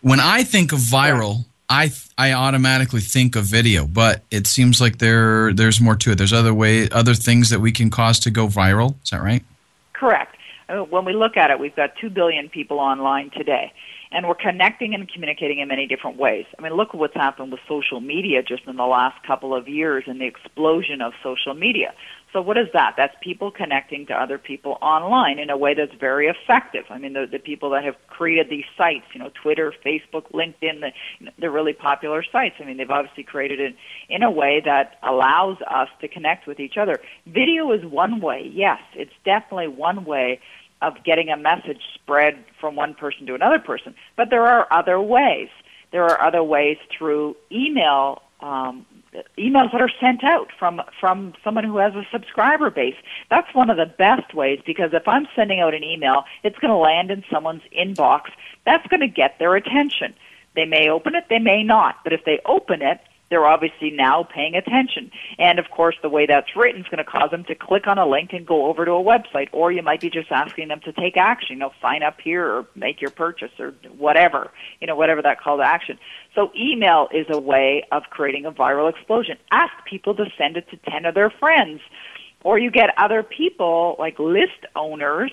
When 0.00 0.20
I 0.20 0.42
think 0.42 0.72
of 0.72 0.78
viral, 0.78 1.44
I 1.68 1.90
I 2.16 2.32
automatically 2.32 3.00
think 3.00 3.36
of 3.36 3.44
video, 3.44 3.86
but 3.86 4.22
it 4.30 4.46
seems 4.46 4.80
like 4.80 4.98
there 4.98 5.52
there's 5.52 5.80
more 5.80 5.96
to 5.96 6.12
it. 6.12 6.18
There's 6.18 6.32
other 6.32 6.54
way, 6.54 6.88
other 6.90 7.14
things 7.14 7.50
that 7.50 7.60
we 7.60 7.72
can 7.72 7.90
cause 7.90 8.18
to 8.20 8.30
go 8.30 8.46
viral. 8.46 8.94
Is 9.04 9.10
that 9.10 9.22
right? 9.22 9.44
Correct. 9.92 10.36
Uh, 10.68 10.84
when 10.84 11.04
we 11.04 11.12
look 11.12 11.36
at 11.36 11.50
it, 11.50 11.58
we've 11.58 11.76
got 11.76 11.96
two 12.00 12.10
billion 12.10 12.48
people 12.48 12.78
online 12.78 13.30
today, 13.30 13.72
and 14.12 14.26
we're 14.26 14.34
connecting 14.34 14.94
and 14.94 15.10
communicating 15.10 15.58
in 15.58 15.68
many 15.68 15.86
different 15.86 16.16
ways. 16.16 16.46
I 16.58 16.62
mean, 16.62 16.72
look 16.72 16.90
at 16.90 16.94
what's 16.94 17.14
happened 17.14 17.52
with 17.52 17.60
social 17.68 18.00
media 18.00 18.42
just 18.42 18.64
in 18.66 18.76
the 18.76 18.86
last 18.86 19.22
couple 19.26 19.54
of 19.54 19.68
years 19.68 20.04
and 20.06 20.20
the 20.20 20.26
explosion 20.26 21.00
of 21.00 21.12
social 21.22 21.54
media. 21.54 21.94
So 22.32 22.42
what 22.42 22.58
is 22.58 22.66
that? 22.74 22.94
That's 22.96 23.14
people 23.22 23.50
connecting 23.50 24.06
to 24.06 24.14
other 24.14 24.36
people 24.36 24.76
online 24.82 25.38
in 25.38 25.48
a 25.48 25.56
way 25.56 25.72
that's 25.72 25.94
very 25.98 26.26
effective. 26.26 26.84
I 26.90 26.98
mean, 26.98 27.14
the, 27.14 27.26
the 27.30 27.38
people 27.38 27.70
that 27.70 27.84
have 27.84 27.96
created 28.06 28.50
these 28.50 28.66
sites, 28.76 29.06
you 29.14 29.20
know, 29.20 29.30
Twitter, 29.42 29.72
Facebook, 29.84 30.30
LinkedIn, 30.32 30.80
the, 30.80 30.92
they're 31.38 31.50
really 31.50 31.72
popular 31.72 32.22
sites. 32.22 32.56
I 32.60 32.64
mean, 32.64 32.76
they've 32.76 32.90
obviously 32.90 33.24
created 33.24 33.60
it 33.60 33.76
in 34.10 34.22
a 34.22 34.30
way 34.30 34.60
that 34.62 34.98
allows 35.02 35.56
us 35.62 35.88
to 36.02 36.08
connect 36.08 36.46
with 36.46 36.60
each 36.60 36.76
other. 36.76 37.00
Video 37.26 37.72
is 37.72 37.84
one 37.84 38.20
way, 38.20 38.50
yes, 38.52 38.80
it's 38.94 39.14
definitely 39.24 39.68
one 39.68 40.04
way 40.04 40.40
of 40.82 41.02
getting 41.04 41.30
a 41.30 41.36
message 41.36 41.80
spread 41.94 42.44
from 42.60 42.76
one 42.76 42.94
person 42.94 43.26
to 43.26 43.34
another 43.34 43.58
person, 43.58 43.94
but 44.16 44.28
there 44.30 44.46
are 44.46 44.68
other 44.70 45.00
ways. 45.00 45.48
There 45.90 46.04
are 46.04 46.20
other 46.20 46.44
ways 46.44 46.76
through 46.96 47.36
email 47.50 48.22
um, 48.40 48.86
emails 49.38 49.72
that 49.72 49.80
are 49.80 49.90
sent 50.00 50.24
out 50.24 50.48
from 50.58 50.82
from 51.00 51.34
someone 51.42 51.64
who 51.64 51.78
has 51.78 51.94
a 51.94 52.06
subscriber 52.10 52.70
base. 52.70 52.96
That's 53.30 53.52
one 53.54 53.70
of 53.70 53.76
the 53.76 53.86
best 53.86 54.34
ways 54.34 54.60
because 54.64 54.90
if 54.92 55.06
I'm 55.08 55.26
sending 55.34 55.60
out 55.60 55.74
an 55.74 55.84
email, 55.84 56.24
it's 56.42 56.58
going 56.58 56.72
to 56.72 56.76
land 56.76 57.10
in 57.10 57.24
someone's 57.30 57.62
inbox. 57.76 58.30
That's 58.64 58.86
going 58.88 59.00
to 59.00 59.08
get 59.08 59.38
their 59.38 59.56
attention. 59.56 60.14
They 60.54 60.64
may 60.64 60.88
open 60.88 61.14
it, 61.14 61.24
they 61.28 61.38
may 61.38 61.62
not, 61.62 61.96
but 62.04 62.12
if 62.12 62.24
they 62.24 62.40
open 62.44 62.82
it, 62.82 63.00
they're 63.30 63.46
obviously 63.46 63.90
now 63.90 64.22
paying 64.22 64.54
attention. 64.54 65.10
And 65.38 65.58
of 65.58 65.70
course, 65.70 65.96
the 66.02 66.08
way 66.08 66.26
that's 66.26 66.56
written 66.56 66.80
is 66.80 66.86
going 66.88 67.04
to 67.04 67.04
cause 67.04 67.30
them 67.30 67.44
to 67.44 67.54
click 67.54 67.86
on 67.86 67.98
a 67.98 68.06
link 68.06 68.32
and 68.32 68.46
go 68.46 68.66
over 68.66 68.84
to 68.84 68.92
a 68.92 69.02
website, 69.02 69.48
or 69.52 69.70
you 69.70 69.82
might 69.82 70.00
be 70.00 70.10
just 70.10 70.30
asking 70.30 70.68
them 70.68 70.80
to 70.84 70.92
take 70.92 71.16
action, 71.16 71.56
you 71.56 71.60
know, 71.60 71.72
sign 71.82 72.02
up 72.02 72.20
here 72.20 72.46
or 72.46 72.66
make 72.74 73.00
your 73.00 73.10
purchase 73.10 73.52
or 73.58 73.74
whatever, 73.96 74.50
you 74.80 74.86
know, 74.86 74.96
whatever 74.96 75.22
that 75.22 75.40
call 75.40 75.58
to 75.58 75.62
action. 75.62 75.98
So 76.34 76.50
email 76.56 77.08
is 77.12 77.26
a 77.28 77.38
way 77.38 77.84
of 77.92 78.04
creating 78.10 78.46
a 78.46 78.52
viral 78.52 78.88
explosion. 78.90 79.36
Ask 79.50 79.72
people 79.84 80.14
to 80.14 80.26
send 80.36 80.56
it 80.56 80.68
to 80.70 80.76
10 80.90 81.04
of 81.04 81.14
their 81.14 81.30
friends. 81.30 81.80
Or 82.44 82.58
you 82.58 82.70
get 82.70 82.90
other 82.96 83.22
people, 83.22 83.96
like 83.98 84.18
list 84.18 84.64
owners, 84.76 85.32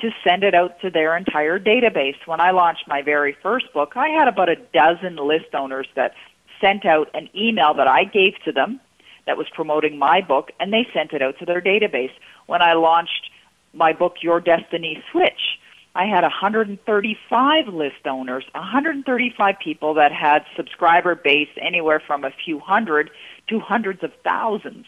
to 0.00 0.10
send 0.26 0.44
it 0.44 0.54
out 0.54 0.80
to 0.80 0.90
their 0.90 1.16
entire 1.16 1.58
database. 1.58 2.16
When 2.26 2.40
I 2.40 2.50
launched 2.50 2.84
my 2.86 3.02
very 3.02 3.36
first 3.42 3.72
book, 3.72 3.92
I 3.96 4.08
had 4.08 4.28
about 4.28 4.48
a 4.48 4.56
dozen 4.56 5.16
list 5.16 5.54
owners 5.54 5.86
that 5.94 6.14
sent 6.60 6.84
out 6.84 7.08
an 7.14 7.28
email 7.34 7.74
that 7.74 7.88
I 7.88 8.04
gave 8.04 8.34
to 8.44 8.52
them 8.52 8.80
that 9.26 9.36
was 9.36 9.46
promoting 9.54 9.98
my 9.98 10.20
book, 10.20 10.50
and 10.60 10.72
they 10.72 10.86
sent 10.92 11.12
it 11.12 11.22
out 11.22 11.38
to 11.38 11.46
their 11.46 11.60
database. 11.60 12.12
When 12.46 12.62
I 12.62 12.74
launched 12.74 13.30
my 13.72 13.92
book, 13.92 14.16
Your 14.22 14.40
Destiny 14.40 15.02
Switch, 15.10 15.58
I 15.96 16.06
had 16.06 16.22
135 16.22 17.68
list 17.68 18.06
owners, 18.06 18.44
135 18.52 19.54
people 19.62 19.94
that 19.94 20.12
had 20.12 20.44
subscriber 20.56 21.14
base 21.14 21.48
anywhere 21.60 22.02
from 22.04 22.24
a 22.24 22.32
few 22.44 22.58
hundred 22.58 23.10
to 23.48 23.60
hundreds 23.60 24.02
of 24.02 24.12
thousands. 24.24 24.86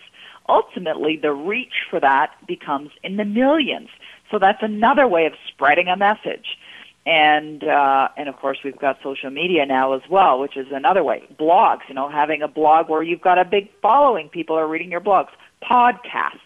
Ultimately, 0.49 1.17
the 1.17 1.33
reach 1.33 1.75
for 1.91 2.01
that 2.01 2.33
becomes 2.47 2.91
in 3.03 3.17
the 3.17 3.25
millions. 3.25 3.89
So 4.31 4.39
that's 4.39 4.63
another 4.63 5.07
way 5.07 5.27
of 5.27 5.35
spreading 5.49 5.89
a 5.89 5.97
message 5.97 6.59
and 7.07 7.63
uh, 7.63 8.09
and 8.17 8.29
of 8.29 8.37
course 8.37 8.59
we've 8.65 8.79
got 8.79 8.99
social 9.03 9.31
media 9.31 9.65
now 9.65 9.93
as 9.93 10.03
well, 10.11 10.41
which 10.41 10.57
is 10.57 10.67
another 10.73 11.05
way. 11.05 11.23
Blogs, 11.39 11.83
you 11.89 11.95
know, 11.95 12.09
having 12.11 12.43
a 12.43 12.49
blog 12.49 12.91
where 12.91 13.03
you've 13.03 13.21
got 13.21 13.39
a 13.39 13.45
big 13.45 13.71
following, 13.81 14.29
people 14.29 14.57
are 14.57 14.67
reading 14.67 14.91
your 14.91 15.01
blogs. 15.01 15.29
Podcasts, 15.63 16.41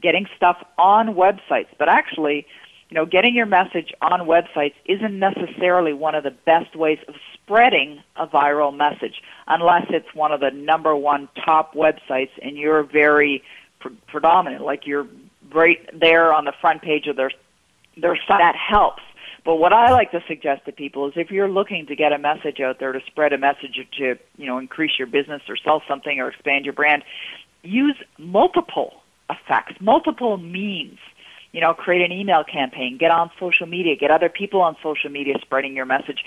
getting 0.00 0.26
stuff 0.36 0.64
on 0.78 1.08
websites, 1.14 1.66
but 1.78 1.88
actually, 1.88 2.46
you 2.88 2.94
know, 2.94 3.04
getting 3.04 3.34
your 3.34 3.46
message 3.46 3.92
on 4.00 4.20
websites 4.20 4.74
isn't 4.86 5.18
necessarily 5.18 5.92
one 5.92 6.14
of 6.14 6.22
the 6.22 6.30
best 6.30 6.74
ways 6.76 6.98
of 7.08 7.14
spreading 7.34 8.00
a 8.16 8.26
viral 8.26 8.74
message, 8.74 9.20
unless 9.48 9.86
it's 9.90 10.14
one 10.14 10.30
of 10.30 10.40
the 10.40 10.50
number 10.50 10.94
one 10.94 11.28
top 11.44 11.74
websites 11.74 12.30
and 12.40 12.56
you're 12.56 12.84
very 12.84 13.42
pre- 13.80 13.96
predominant, 14.06 14.64
like 14.64 14.86
you're 14.86 15.08
right 15.52 15.78
there 15.92 16.32
on 16.32 16.44
the 16.44 16.52
front 16.60 16.82
page 16.82 17.08
of 17.08 17.16
their 17.16 17.32
their 17.96 18.16
site. 18.28 18.38
That 18.38 18.54
helps 18.54 19.02
but 19.48 19.56
what 19.56 19.72
I 19.72 19.92
like 19.92 20.10
to 20.10 20.22
suggest 20.28 20.66
to 20.66 20.72
people 20.72 21.06
is 21.06 21.14
if 21.16 21.30
you're 21.30 21.48
looking 21.48 21.86
to 21.86 21.96
get 21.96 22.12
a 22.12 22.18
message 22.18 22.60
out 22.60 22.80
there 22.80 22.92
to 22.92 23.00
spread 23.06 23.32
a 23.32 23.38
message 23.38 23.80
to, 23.96 24.18
you 24.36 24.46
know, 24.46 24.58
increase 24.58 24.98
your 24.98 25.06
business 25.06 25.40
or 25.48 25.56
sell 25.56 25.82
something 25.88 26.20
or 26.20 26.28
expand 26.28 26.66
your 26.66 26.74
brand, 26.74 27.02
use 27.62 27.96
multiple 28.18 29.00
effects, 29.30 29.72
multiple 29.80 30.36
means. 30.36 30.98
You 31.52 31.62
know, 31.62 31.72
create 31.72 32.04
an 32.04 32.12
email 32.12 32.44
campaign, 32.44 32.98
get 32.98 33.10
on 33.10 33.30
social 33.40 33.66
media, 33.66 33.96
get 33.96 34.10
other 34.10 34.28
people 34.28 34.60
on 34.60 34.76
social 34.82 35.08
media 35.08 35.36
spreading 35.40 35.74
your 35.74 35.86
message. 35.86 36.22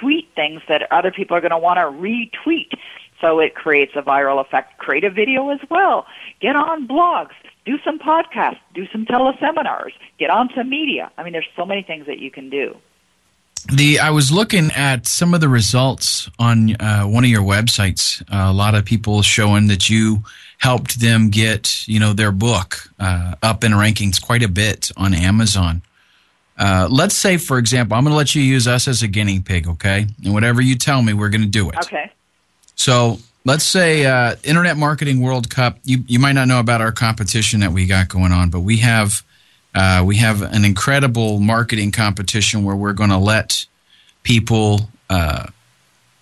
Tweet 0.00 0.28
things 0.34 0.60
that 0.68 0.90
other 0.90 1.12
people 1.12 1.36
are 1.36 1.40
going 1.40 1.52
to 1.52 1.58
want 1.58 1.76
to 1.76 1.84
retweet. 1.84 2.72
So 3.20 3.38
it 3.38 3.54
creates 3.54 3.92
a 3.96 4.02
viral 4.02 4.40
effect. 4.40 4.78
Create 4.78 5.04
a 5.04 5.10
video 5.10 5.50
as 5.50 5.60
well. 5.70 6.06
Get 6.40 6.56
on 6.56 6.88
blogs 6.88 7.34
do 7.64 7.78
some 7.84 7.98
podcasts, 7.98 8.58
do 8.74 8.86
some 8.88 9.06
teleseminars, 9.06 9.92
get 10.18 10.30
on 10.30 10.48
some 10.56 10.68
media. 10.68 11.10
I 11.16 11.22
mean, 11.22 11.32
there's 11.32 11.48
so 11.56 11.64
many 11.64 11.82
things 11.82 12.06
that 12.06 12.18
you 12.18 12.30
can 12.30 12.50
do. 12.50 12.76
The 13.72 13.98
I 13.98 14.10
was 14.10 14.32
looking 14.32 14.70
at 14.72 15.06
some 15.06 15.34
of 15.34 15.42
the 15.42 15.48
results 15.48 16.30
on 16.38 16.80
uh, 16.80 17.04
one 17.04 17.24
of 17.24 17.30
your 17.30 17.42
websites. 17.42 18.22
Uh, 18.22 18.50
a 18.50 18.52
lot 18.52 18.74
of 18.74 18.86
people 18.86 19.20
showing 19.20 19.66
that 19.66 19.90
you 19.90 20.24
helped 20.58 20.98
them 21.00 21.28
get 21.28 21.86
you 21.86 22.00
know 22.00 22.14
their 22.14 22.32
book 22.32 22.90
uh, 22.98 23.34
up 23.42 23.62
in 23.62 23.72
rankings 23.72 24.20
quite 24.20 24.42
a 24.42 24.48
bit 24.48 24.90
on 24.96 25.12
Amazon. 25.12 25.82
Uh, 26.56 26.88
let's 26.90 27.14
say, 27.14 27.36
for 27.36 27.58
example, 27.58 27.96
I'm 27.96 28.04
going 28.04 28.12
to 28.12 28.16
let 28.16 28.34
you 28.34 28.42
use 28.42 28.66
us 28.66 28.88
as 28.88 29.02
a 29.02 29.08
guinea 29.08 29.40
pig, 29.40 29.66
okay? 29.66 30.06
And 30.24 30.34
whatever 30.34 30.60
you 30.60 30.74
tell 30.74 31.00
me, 31.00 31.14
we're 31.14 31.30
going 31.30 31.40
to 31.40 31.46
do 31.46 31.70
it. 31.70 31.76
Okay. 31.84 32.10
So 32.80 33.18
let's 33.44 33.64
say 33.64 34.06
uh, 34.06 34.36
Internet 34.42 34.78
Marketing 34.78 35.20
World 35.20 35.50
Cup. 35.50 35.76
You 35.84 36.02
you 36.06 36.18
might 36.18 36.32
not 36.32 36.48
know 36.48 36.60
about 36.60 36.80
our 36.80 36.92
competition 36.92 37.60
that 37.60 37.72
we 37.72 37.84
got 37.84 38.08
going 38.08 38.32
on, 38.32 38.48
but 38.48 38.60
we 38.60 38.78
have 38.78 39.22
uh, 39.74 40.02
we 40.06 40.16
have 40.16 40.40
an 40.40 40.64
incredible 40.64 41.40
marketing 41.40 41.92
competition 41.92 42.64
where 42.64 42.74
we're 42.74 42.94
going 42.94 43.10
to 43.10 43.18
let 43.18 43.66
people 44.22 44.88
uh, 45.10 45.48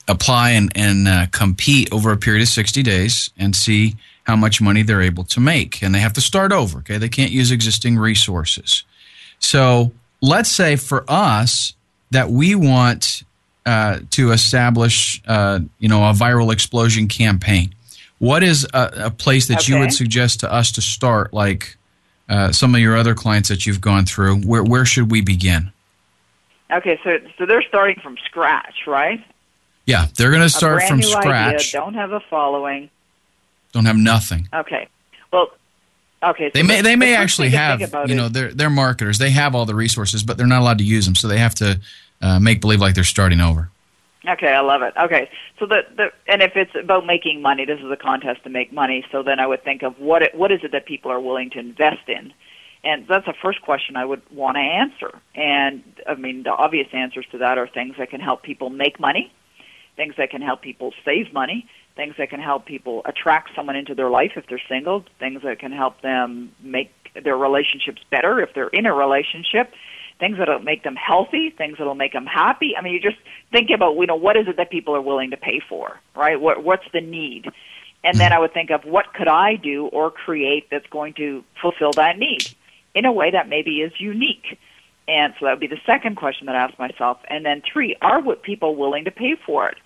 apply 0.09 0.51
and, 0.51 0.73
and 0.75 1.07
uh, 1.07 1.27
compete 1.31 1.93
over 1.93 2.11
a 2.11 2.17
period 2.17 2.43
of 2.43 2.49
60 2.49 2.83
days 2.83 3.31
and 3.39 3.55
see 3.55 3.95
how 4.25 4.35
much 4.35 4.61
money 4.61 4.83
they're 4.83 5.01
able 5.01 5.23
to 5.25 5.39
make. 5.39 5.81
And 5.81 5.95
they 5.95 6.01
have 6.01 6.15
to 6.15 6.21
start 6.21 6.51
over. 6.51 6.79
Okay, 6.79 6.99
they 6.99 7.09
can't 7.09 7.31
use 7.31 7.53
existing 7.53 7.97
resources. 7.97 8.83
So 9.39 9.93
let's 10.21 10.51
say 10.51 10.75
for 10.75 11.05
us 11.07 11.75
that 12.11 12.31
we 12.31 12.57
want 12.57 13.23
uh, 13.69 14.01
to 14.13 14.33
establish, 14.33 15.21
uh, 15.29 15.61
you 15.79 15.91
know, 15.91 16.09
a 16.09 16.15
viral 16.15 16.51
explosion 16.51 17.07
campaign. 17.07 17.75
What 18.19 18.43
is 18.43 18.67
a, 18.73 18.91
a 18.97 19.11
place 19.11 19.49
that 19.49 19.59
okay. 19.59 19.75
you 19.75 19.79
would 19.79 19.93
suggest 19.93 20.41
to 20.41 20.51
us 20.51 20.73
to 20.73 20.81
start? 20.81 21.35
Like 21.35 21.77
uh, 22.31 22.51
some 22.51 22.75
of 22.75 22.81
your 22.81 22.97
other 22.97 23.15
clients 23.15 23.51
that 23.51 23.67
you've 23.67 23.83
gone 23.83 24.07
through, 24.07 24.37
where 24.41 24.65
where 24.65 24.87
should 24.87 25.11
we 25.11 25.21
begin? 25.21 25.71
Okay, 26.73 26.99
so 27.05 27.19
so 27.37 27.45
they're 27.45 27.61
starting 27.61 28.01
from 28.03 28.17
scratch, 28.25 28.87
right? 28.87 29.23
Yeah, 29.85 30.07
they're 30.17 30.31
going 30.31 30.43
to 30.43 30.49
start 30.49 30.85
from 30.85 31.03
scratch. 31.03 31.75
Idea, 31.75 31.81
don't 31.81 31.95
have 31.95 32.13
a 32.13 32.21
following. 32.21 32.89
Don't 33.73 33.85
have 33.85 33.99
nothing. 33.99 34.49
Okay. 34.51 34.89
Well, 35.31 35.51
okay. 36.23 36.49
So 36.49 36.53
they 36.55 36.63
may 36.63 36.81
they 36.81 36.97
may 36.97 37.15
actually 37.15 37.51
have 37.51 37.81
you 38.09 38.15
know 38.15 38.31
they're 38.31 38.55
they're 38.55 38.71
marketers. 38.71 39.19
They 39.19 39.31
have 39.31 39.55
all 39.55 39.67
the 39.67 39.75
resources, 39.75 40.23
but 40.23 40.39
they're 40.39 40.47
not 40.47 40.63
allowed 40.63 40.79
to 40.79 40.85
use 40.85 41.05
them, 41.05 41.15
so 41.15 41.29
they 41.29 41.39
have 41.39 41.55
to 41.57 41.79
uh, 42.21 42.39
make 42.41 42.61
believe 42.61 42.81
like 42.81 42.95
they're 42.95 43.05
starting 43.05 43.41
over. 43.41 43.71
Okay, 44.29 44.53
I 44.53 44.61
love 44.61 44.83
it. 44.83 44.95
Okay, 45.01 45.31
so 45.59 45.67
the 45.67 45.83
the 45.97 46.11
and 46.27 46.43
if 46.43 46.57
it's 46.57 46.75
about 46.75 47.07
making 47.07 47.41
money, 47.41 47.65
this 47.65 47.79
is 47.79 47.91
a 47.91 47.97
contest 47.97 48.43
to 48.45 48.51
make 48.51 48.73
money. 48.73 49.05
So 49.13 49.23
then 49.23 49.39
I 49.39 49.47
would 49.47 49.63
think 49.63 49.83
of 49.83 49.99
what 49.99 50.23
it, 50.23 50.35
what 50.35 50.51
is 50.51 50.61
it 50.65 50.73
that 50.73 50.87
people 50.87 51.11
are 51.11 51.21
willing 51.21 51.51
to 51.51 51.59
invest 51.59 52.09
in, 52.09 52.33
and 52.83 53.07
that's 53.07 53.27
the 53.27 53.35
first 53.41 53.63
question 53.63 53.97
I 53.97 54.05
would 54.05 54.23
want 54.31 54.57
to 54.57 54.61
answer. 54.61 55.19
And 55.35 55.83
I 56.07 56.15
mean, 56.15 56.43
the 56.43 56.51
obvious 56.51 56.89
answers 56.93 57.27
to 57.31 57.39
that 57.39 57.59
are 57.59 57.69
things 57.69 57.95
that 57.99 58.11
can 58.11 58.21
help 58.21 58.43
people 58.43 58.71
make 58.71 58.99
money, 58.99 59.33
things 59.97 60.15
that 60.19 60.31
can 60.31 60.43
help 60.43 60.63
people 60.63 60.93
save 61.05 61.33
money, 61.33 61.67
things 61.95 62.15
that 62.19 62.29
can 62.29 62.41
help 62.41 62.67
people 62.67 63.03
attract 63.05 63.51
someone 63.55 63.77
into 63.77 63.95
their 63.95 64.11
life 64.11 64.33
if 64.37 64.47
they're 64.49 64.61
single, 64.69 65.05
things 65.21 65.43
that 65.43 65.61
can 65.61 65.73
help 65.73 66.01
them 66.03 66.53
make 66.61 66.93
their 67.23 67.37
relationships 67.37 68.03
better 68.11 68.41
if 68.41 68.53
they're 68.55 68.69
in 68.69 68.87
a 68.87 68.93
relationship 68.93 69.73
things 70.19 70.39
that'll 70.39 70.59
make 70.59 70.83
them 70.83 70.97
healthy, 70.97 71.51
things 71.51 71.79
that'll 71.79 71.95
make 71.95 72.13
them 72.13 72.27
happy. 72.27 72.75
I 72.77 72.83
mean, 72.83 72.93
you 72.95 73.01
just 73.01 73.19
think 73.53 73.71
about, 73.71 73.97
you 73.97 74.07
know, 74.07 74.17
what 74.17 74.37
is 74.37 74.49
it 74.49 74.57
that 74.57 74.71
people 74.71 74.95
are 74.97 75.01
willing 75.01 75.31
to 75.31 75.37
pay 75.37 75.61
for, 75.69 75.99
right? 76.17 76.41
What, 76.41 76.65
what's 76.65 76.85
the 76.93 77.01
need? 77.01 77.51
And 78.05 78.19
then 78.19 78.33
I 78.33 78.39
would 78.39 78.53
think 78.53 78.71
of 78.71 78.85
what 78.85 79.13
could 79.13 79.29
I 79.29 79.57
do 79.57 79.87
or 79.87 80.11
create 80.11 80.71
that's 80.71 80.87
going 80.87 81.15
to 81.15 81.45
fulfill 81.61 81.93
that 81.95 82.19
need 82.19 82.49
in 82.95 83.05
a 83.05 83.13
way 83.13 83.31
that 83.31 83.49
maybe 83.49 83.81
is 83.81 83.93
unique. 83.99 84.59
And 85.07 85.35
so 85.39 85.47
that 85.47 85.53
would 85.53 85.61
be 85.61 85.67
the 85.67 85.81
second 85.87 86.17
question 86.17 86.47
that 86.47 86.55
I 86.55 86.65
ask 86.65 86.79
myself. 86.79 87.19
And 87.29 87.45
then 87.45 87.63
three, 87.71 87.97
are 88.01 88.21
what 88.21 88.43
people 88.43 88.77
willing 88.77 89.05
to 89.05 89.11
pay 89.11 89.37
for 89.47 89.69
it? 89.69 89.79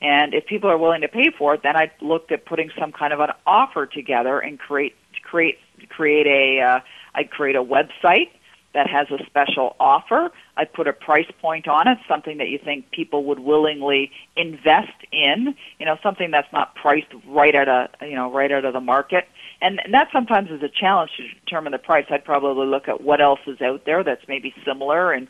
And 0.00 0.32
if 0.32 0.46
people 0.46 0.70
are 0.70 0.78
willing 0.78 1.02
to 1.02 1.08
pay 1.08 1.30
for 1.30 1.54
it, 1.54 1.62
then 1.62 1.76
I 1.76 1.90
looked 2.00 2.32
at 2.32 2.46
putting 2.46 2.70
some 2.78 2.90
kind 2.90 3.12
of 3.12 3.20
an 3.20 3.30
offer 3.46 3.86
together 3.86 4.38
and 4.38 4.58
create 4.58 4.94
create 5.22 5.58
create 5.90 6.26
a 6.26 6.62
uh, 6.62 6.80
I'd 7.14 7.30
create 7.30 7.56
a 7.56 7.62
website 7.62 8.30
that 8.72 8.88
has 8.88 9.08
a 9.10 9.24
special 9.26 9.74
offer. 9.80 10.30
I'd 10.56 10.72
put 10.72 10.86
a 10.86 10.92
price 10.92 11.30
point 11.40 11.66
on 11.66 11.88
it, 11.88 11.98
something 12.08 12.38
that 12.38 12.48
you 12.48 12.58
think 12.58 12.90
people 12.90 13.24
would 13.24 13.40
willingly 13.40 14.12
invest 14.36 14.92
in, 15.12 15.54
you 15.78 15.86
know, 15.86 15.96
something 16.02 16.30
that's 16.30 16.52
not 16.52 16.74
priced 16.74 17.12
right 17.26 17.54
out 17.54 17.68
of, 17.68 17.88
you 18.02 18.14
know, 18.14 18.32
right 18.32 18.50
out 18.52 18.64
of 18.64 18.72
the 18.72 18.80
market. 18.80 19.26
And, 19.60 19.80
and 19.84 19.92
that 19.92 20.08
sometimes 20.12 20.50
is 20.50 20.62
a 20.62 20.68
challenge 20.68 21.10
to 21.16 21.28
determine 21.44 21.72
the 21.72 21.78
price. 21.78 22.06
I'd 22.10 22.24
probably 22.24 22.66
look 22.66 22.88
at 22.88 23.02
what 23.02 23.20
else 23.20 23.40
is 23.46 23.60
out 23.60 23.84
there 23.84 24.04
that's 24.04 24.26
maybe 24.28 24.54
similar 24.64 25.12
and 25.12 25.28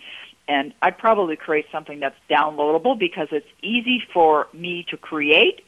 and 0.48 0.74
I'd 0.83 0.98
probably 0.98 1.37
create 1.37 1.66
something 1.70 2.00
that's 2.00 2.16
downloadable 2.29 2.98
because 2.98 3.29
it's 3.31 3.46
easy 3.62 4.03
for 4.12 4.48
me 4.53 4.85
to 4.90 4.96
create. 4.96 5.61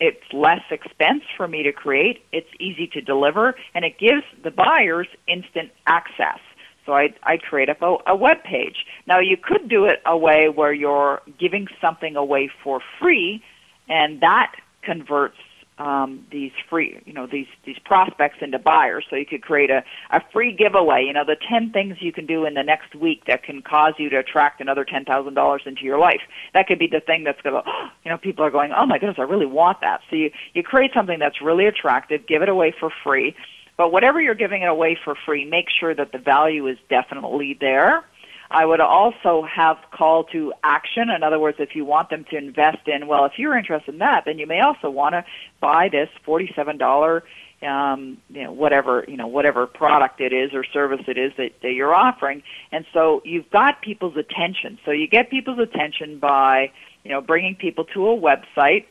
It's 0.00 0.20
less 0.32 0.62
expense 0.70 1.22
for 1.36 1.46
me 1.46 1.62
to 1.62 1.72
create. 1.72 2.24
It's 2.32 2.48
easy 2.58 2.88
to 2.88 3.00
deliver 3.00 3.54
and 3.72 3.84
it 3.84 3.98
gives 3.98 4.24
the 4.42 4.50
buyers 4.50 5.06
instant 5.28 5.70
access. 5.86 6.40
So 6.86 6.92
I'd, 6.92 7.14
I'd 7.24 7.42
create 7.42 7.68
up 7.68 7.82
a, 7.82 7.96
a 8.06 8.16
web 8.16 8.42
page. 8.44 8.86
Now 9.06 9.18
you 9.18 9.36
could 9.36 9.68
do 9.68 9.84
it 9.84 10.00
a 10.06 10.16
way 10.16 10.48
where 10.48 10.72
you're 10.72 11.20
giving 11.38 11.66
something 11.80 12.16
away 12.16 12.50
for 12.62 12.80
free, 12.98 13.42
and 13.88 14.20
that 14.20 14.54
converts 14.82 15.36
um, 15.78 16.26
these 16.30 16.52
free, 16.70 16.98
you 17.04 17.12
know, 17.12 17.26
these 17.26 17.46
these 17.66 17.78
prospects 17.84 18.38
into 18.40 18.58
buyers. 18.58 19.04
So 19.10 19.16
you 19.16 19.26
could 19.26 19.42
create 19.42 19.70
a, 19.70 19.84
a 20.10 20.22
free 20.32 20.52
giveaway. 20.52 21.04
You 21.04 21.12
know, 21.12 21.24
the 21.24 21.36
ten 21.36 21.70
things 21.70 21.96
you 22.00 22.12
can 22.12 22.24
do 22.24 22.46
in 22.46 22.54
the 22.54 22.62
next 22.62 22.94
week 22.94 23.26
that 23.26 23.42
can 23.42 23.60
cause 23.60 23.92
you 23.98 24.08
to 24.10 24.16
attract 24.16 24.60
another 24.60 24.84
ten 24.84 25.04
thousand 25.04 25.34
dollars 25.34 25.62
into 25.66 25.82
your 25.82 25.98
life. 25.98 26.22
That 26.54 26.66
could 26.66 26.78
be 26.78 26.86
the 26.86 27.00
thing 27.00 27.24
that's 27.24 27.40
going 27.42 27.62
to, 27.62 27.70
you 28.04 28.10
know, 28.10 28.16
people 28.16 28.44
are 28.44 28.50
going, 28.50 28.72
oh 28.74 28.86
my 28.86 28.98
goodness, 28.98 29.18
I 29.18 29.22
really 29.22 29.46
want 29.46 29.82
that. 29.82 30.00
So 30.08 30.16
you 30.16 30.30
you 30.54 30.62
create 30.62 30.92
something 30.94 31.18
that's 31.18 31.42
really 31.42 31.66
attractive, 31.66 32.26
give 32.26 32.40
it 32.40 32.48
away 32.48 32.74
for 32.78 32.90
free. 33.04 33.36
But 33.76 33.92
whatever 33.92 34.20
you're 34.20 34.34
giving 34.34 34.62
it 34.62 34.68
away 34.68 34.98
for 35.02 35.14
free, 35.26 35.44
make 35.44 35.66
sure 35.68 35.94
that 35.94 36.12
the 36.12 36.18
value 36.18 36.66
is 36.66 36.78
definitely 36.88 37.56
there 37.60 38.04
I 38.50 38.64
would 38.64 38.80
also 38.80 39.42
have 39.42 39.78
call 39.90 40.24
to 40.24 40.52
action. 40.62 41.10
In 41.10 41.22
other 41.22 41.38
words, 41.38 41.58
if 41.60 41.74
you 41.74 41.84
want 41.84 42.10
them 42.10 42.24
to 42.30 42.36
invest 42.36 42.86
in, 42.86 43.06
well, 43.06 43.24
if 43.24 43.32
you're 43.38 43.56
interested 43.56 43.94
in 43.94 43.98
that, 43.98 44.24
then 44.24 44.38
you 44.38 44.46
may 44.46 44.60
also 44.60 44.90
want 44.90 45.14
to 45.14 45.24
buy 45.60 45.88
this 45.88 46.08
forty-seven 46.24 46.78
dollar, 46.78 47.24
um, 47.62 48.18
you 48.30 48.44
know, 48.44 48.52
whatever 48.52 49.04
you 49.08 49.16
know, 49.16 49.26
whatever 49.26 49.66
product 49.66 50.20
it 50.20 50.32
is 50.32 50.54
or 50.54 50.64
service 50.64 51.04
it 51.08 51.18
is 51.18 51.32
that, 51.38 51.52
that 51.62 51.72
you're 51.72 51.94
offering. 51.94 52.42
And 52.70 52.84
so 52.92 53.20
you've 53.24 53.50
got 53.50 53.82
people's 53.82 54.16
attention. 54.16 54.78
So 54.84 54.92
you 54.92 55.08
get 55.08 55.30
people's 55.30 55.58
attention 55.58 56.18
by 56.18 56.70
you 57.02 57.10
know 57.10 57.20
bringing 57.20 57.56
people 57.56 57.84
to 57.94 58.08
a 58.08 58.16
website 58.16 58.86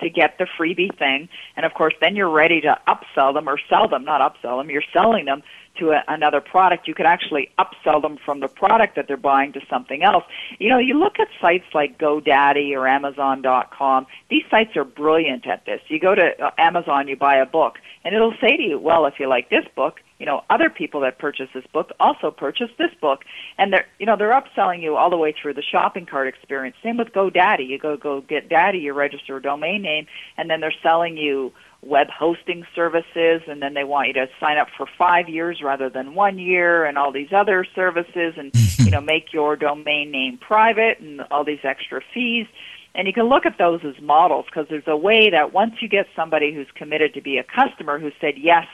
to 0.00 0.10
get 0.10 0.38
the 0.38 0.46
freebie 0.58 0.96
thing. 0.98 1.28
And 1.56 1.64
of 1.66 1.74
course, 1.74 1.94
then 2.00 2.16
you're 2.16 2.30
ready 2.30 2.60
to 2.62 2.78
upsell 2.86 3.34
them 3.34 3.48
or 3.48 3.58
sell 3.68 3.88
them, 3.88 4.04
not 4.04 4.20
upsell 4.20 4.60
them, 4.60 4.70
you're 4.70 4.82
selling 4.92 5.24
them 5.24 5.42
to 5.78 5.90
a, 5.90 6.04
another 6.08 6.40
product, 6.40 6.86
you 6.86 6.94
could 6.94 7.06
actually 7.06 7.48
upsell 7.58 8.00
them 8.02 8.18
from 8.24 8.40
the 8.40 8.48
product 8.48 8.96
that 8.96 9.08
they're 9.08 9.16
buying 9.16 9.52
to 9.52 9.60
something 9.68 10.02
else. 10.02 10.24
You 10.58 10.68
know, 10.68 10.78
you 10.78 10.98
look 10.98 11.18
at 11.18 11.28
sites 11.40 11.66
like 11.74 11.98
GoDaddy 11.98 12.76
or 12.76 12.86
Amazon.com. 12.86 14.06
These 14.28 14.44
sites 14.50 14.76
are 14.76 14.84
brilliant 14.84 15.46
at 15.46 15.64
this. 15.66 15.80
You 15.88 15.98
go 15.98 16.14
to 16.14 16.44
uh, 16.44 16.50
Amazon, 16.58 17.08
you 17.08 17.16
buy 17.16 17.36
a 17.36 17.46
book, 17.46 17.78
and 18.04 18.14
it'll 18.14 18.34
say 18.40 18.56
to 18.56 18.62
you, 18.62 18.78
"Well, 18.78 19.06
if 19.06 19.18
you 19.18 19.28
like 19.28 19.50
this 19.50 19.64
book, 19.74 20.00
you 20.20 20.26
know, 20.26 20.44
other 20.50 20.68
people 20.68 21.00
that 21.00 21.18
purchase 21.18 21.48
this 21.54 21.64
book 21.72 21.90
also 21.98 22.30
purchase 22.30 22.68
this 22.78 22.92
book, 23.00 23.24
and 23.56 23.72
they're, 23.72 23.86
you 23.98 24.04
know, 24.04 24.16
they're 24.16 24.38
upselling 24.38 24.82
you 24.82 24.94
all 24.94 25.08
the 25.08 25.16
way 25.16 25.32
through 25.32 25.54
the 25.54 25.62
shopping 25.62 26.04
cart 26.04 26.28
experience. 26.28 26.76
Same 26.82 26.98
with 26.98 27.08
GoDaddy. 27.08 27.66
You 27.66 27.78
go 27.78 27.96
go 27.96 28.20
get 28.20 28.50
Daddy, 28.50 28.78
you 28.78 28.92
register 28.92 29.38
a 29.38 29.42
domain 29.42 29.80
name, 29.80 30.06
and 30.36 30.50
then 30.50 30.60
they're 30.60 30.74
selling 30.82 31.16
you 31.16 31.52
web 31.82 32.08
hosting 32.10 32.66
services 32.74 33.40
and 33.48 33.62
then 33.62 33.72
they 33.72 33.84
want 33.84 34.08
you 34.08 34.12
to 34.12 34.28
sign 34.38 34.58
up 34.58 34.68
for 34.76 34.86
five 34.98 35.30
years 35.30 35.62
rather 35.64 35.88
than 35.88 36.14
one 36.14 36.38
year 36.38 36.84
and 36.84 36.98
all 36.98 37.10
these 37.10 37.32
other 37.32 37.64
services 37.74 38.34
and 38.36 38.50
you 38.78 38.90
know 38.90 39.00
make 39.00 39.32
your 39.32 39.56
domain 39.56 40.10
name 40.10 40.36
private 40.36 41.00
and 41.00 41.22
all 41.30 41.42
these 41.42 41.60
extra 41.64 42.02
fees 42.12 42.46
and 42.94 43.06
you 43.06 43.14
can 43.14 43.30
look 43.30 43.46
at 43.46 43.56
those 43.56 43.80
as 43.84 43.94
models 44.02 44.44
because 44.44 44.66
there's 44.68 44.86
a 44.86 44.96
way 44.96 45.30
that 45.30 45.54
once 45.54 45.72
you 45.80 45.88
get 45.88 46.06
somebody 46.14 46.52
who's 46.52 46.66
committed 46.74 47.14
to 47.14 47.22
be 47.22 47.38
a 47.38 47.44
customer 47.44 47.98
who 47.98 48.10
said 48.20 48.34
yes 48.36 48.66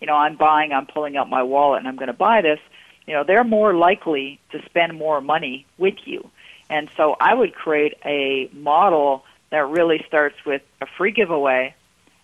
you 0.00 0.06
know 0.06 0.14
i'm 0.14 0.36
buying 0.36 0.72
i'm 0.72 0.86
pulling 0.86 1.16
out 1.16 1.28
my 1.28 1.42
wallet 1.42 1.78
and 1.78 1.88
i'm 1.88 1.96
going 1.96 2.08
to 2.08 2.12
buy 2.12 2.40
this 2.40 2.60
you 3.06 3.14
know 3.14 3.24
they're 3.24 3.44
more 3.44 3.74
likely 3.74 4.40
to 4.50 4.62
spend 4.64 4.96
more 4.96 5.20
money 5.20 5.66
with 5.78 5.96
you 6.04 6.28
and 6.70 6.90
so 6.96 7.16
i 7.20 7.34
would 7.34 7.54
create 7.54 7.94
a 8.04 8.48
model 8.52 9.24
that 9.50 9.66
really 9.68 10.04
starts 10.06 10.36
with 10.44 10.62
a 10.80 10.86
free 10.96 11.12
giveaway 11.12 11.74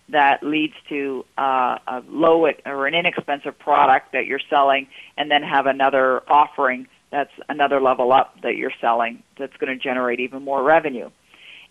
that 0.09 0.43
leads 0.43 0.75
to 0.89 1.25
uh, 1.37 1.79
a 1.87 2.03
low 2.07 2.47
or 2.65 2.87
an 2.87 2.93
inexpensive 2.93 3.57
product 3.57 4.11
that 4.11 4.27
you're 4.27 4.41
selling, 4.49 4.87
and 5.17 5.31
then 5.31 5.41
have 5.41 5.65
another 5.65 6.21
offering 6.27 6.87
that's 7.11 7.31
another 7.47 7.79
level 7.79 8.11
up 8.11 8.35
that 8.41 8.57
you're 8.57 8.73
selling 8.81 9.23
that's 9.37 9.55
going 9.57 9.71
to 9.75 9.81
generate 9.81 10.19
even 10.19 10.43
more 10.43 10.61
revenue. 10.61 11.09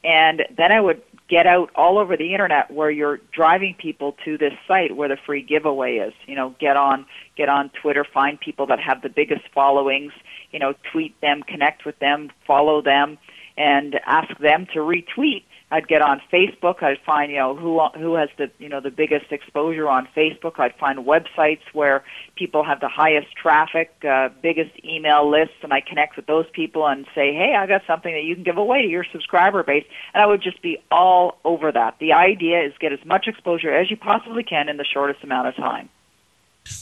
And 0.02 0.44
then 0.56 0.72
I 0.72 0.80
would 0.80 1.02
get 1.28 1.46
out 1.46 1.70
all 1.74 1.98
over 1.98 2.16
the 2.16 2.32
internet 2.32 2.70
where 2.70 2.90
you're 2.90 3.18
driving 3.32 3.74
people 3.74 4.16
to 4.24 4.36
this 4.36 4.52
site 4.68 4.94
where 4.94 5.08
the 5.08 5.16
free 5.24 5.42
giveaway 5.42 5.96
is. 5.96 6.12
You 6.26 6.36
know, 6.36 6.54
get 6.60 6.76
on 6.76 7.06
get 7.36 7.48
on 7.48 7.70
Twitter, 7.70 8.04
find 8.04 8.38
people 8.38 8.66
that 8.66 8.80
have 8.80 9.02
the 9.02 9.08
biggest 9.08 9.42
followings, 9.54 10.12
you 10.52 10.58
know, 10.58 10.74
tweet 10.92 11.18
them, 11.20 11.42
connect 11.42 11.84
with 11.84 11.98
them, 11.98 12.30
follow 12.46 12.82
them, 12.82 13.18
and 13.56 13.98
ask 14.06 14.36
them 14.38 14.66
to 14.74 14.80
retweet 14.80 15.44
I'd 15.74 15.88
get 15.88 16.02
on 16.02 16.22
Facebook. 16.32 16.84
I'd 16.84 17.00
find 17.04 17.32
you 17.32 17.38
know 17.38 17.56
who 17.56 17.80
who 17.98 18.14
has 18.14 18.28
the 18.38 18.48
you 18.58 18.68
know 18.68 18.80
the 18.80 18.92
biggest 18.92 19.32
exposure 19.32 19.88
on 19.88 20.06
Facebook. 20.16 20.60
I'd 20.60 20.76
find 20.76 21.00
websites 21.00 21.62
where 21.72 22.04
people 22.36 22.62
have 22.62 22.78
the 22.78 22.88
highest 22.88 23.34
traffic, 23.34 23.92
uh, 24.08 24.28
biggest 24.40 24.70
email 24.84 25.28
lists, 25.28 25.56
and 25.64 25.72
I 25.72 25.80
connect 25.80 26.14
with 26.14 26.26
those 26.26 26.46
people 26.52 26.86
and 26.86 27.06
say, 27.12 27.34
hey, 27.34 27.56
I 27.58 27.66
got 27.66 27.82
something 27.88 28.14
that 28.14 28.22
you 28.22 28.36
can 28.36 28.44
give 28.44 28.56
away 28.56 28.82
to 28.82 28.88
your 28.88 29.04
subscriber 29.10 29.64
base. 29.64 29.84
And 30.14 30.22
I 30.22 30.26
would 30.26 30.42
just 30.42 30.62
be 30.62 30.78
all 30.92 31.38
over 31.44 31.72
that. 31.72 31.96
The 31.98 32.12
idea 32.12 32.62
is 32.62 32.72
get 32.78 32.92
as 32.92 33.04
much 33.04 33.26
exposure 33.26 33.74
as 33.74 33.90
you 33.90 33.96
possibly 33.96 34.44
can 34.44 34.68
in 34.68 34.76
the 34.76 34.84
shortest 34.84 35.24
amount 35.24 35.48
of 35.48 35.56
time. 35.56 35.88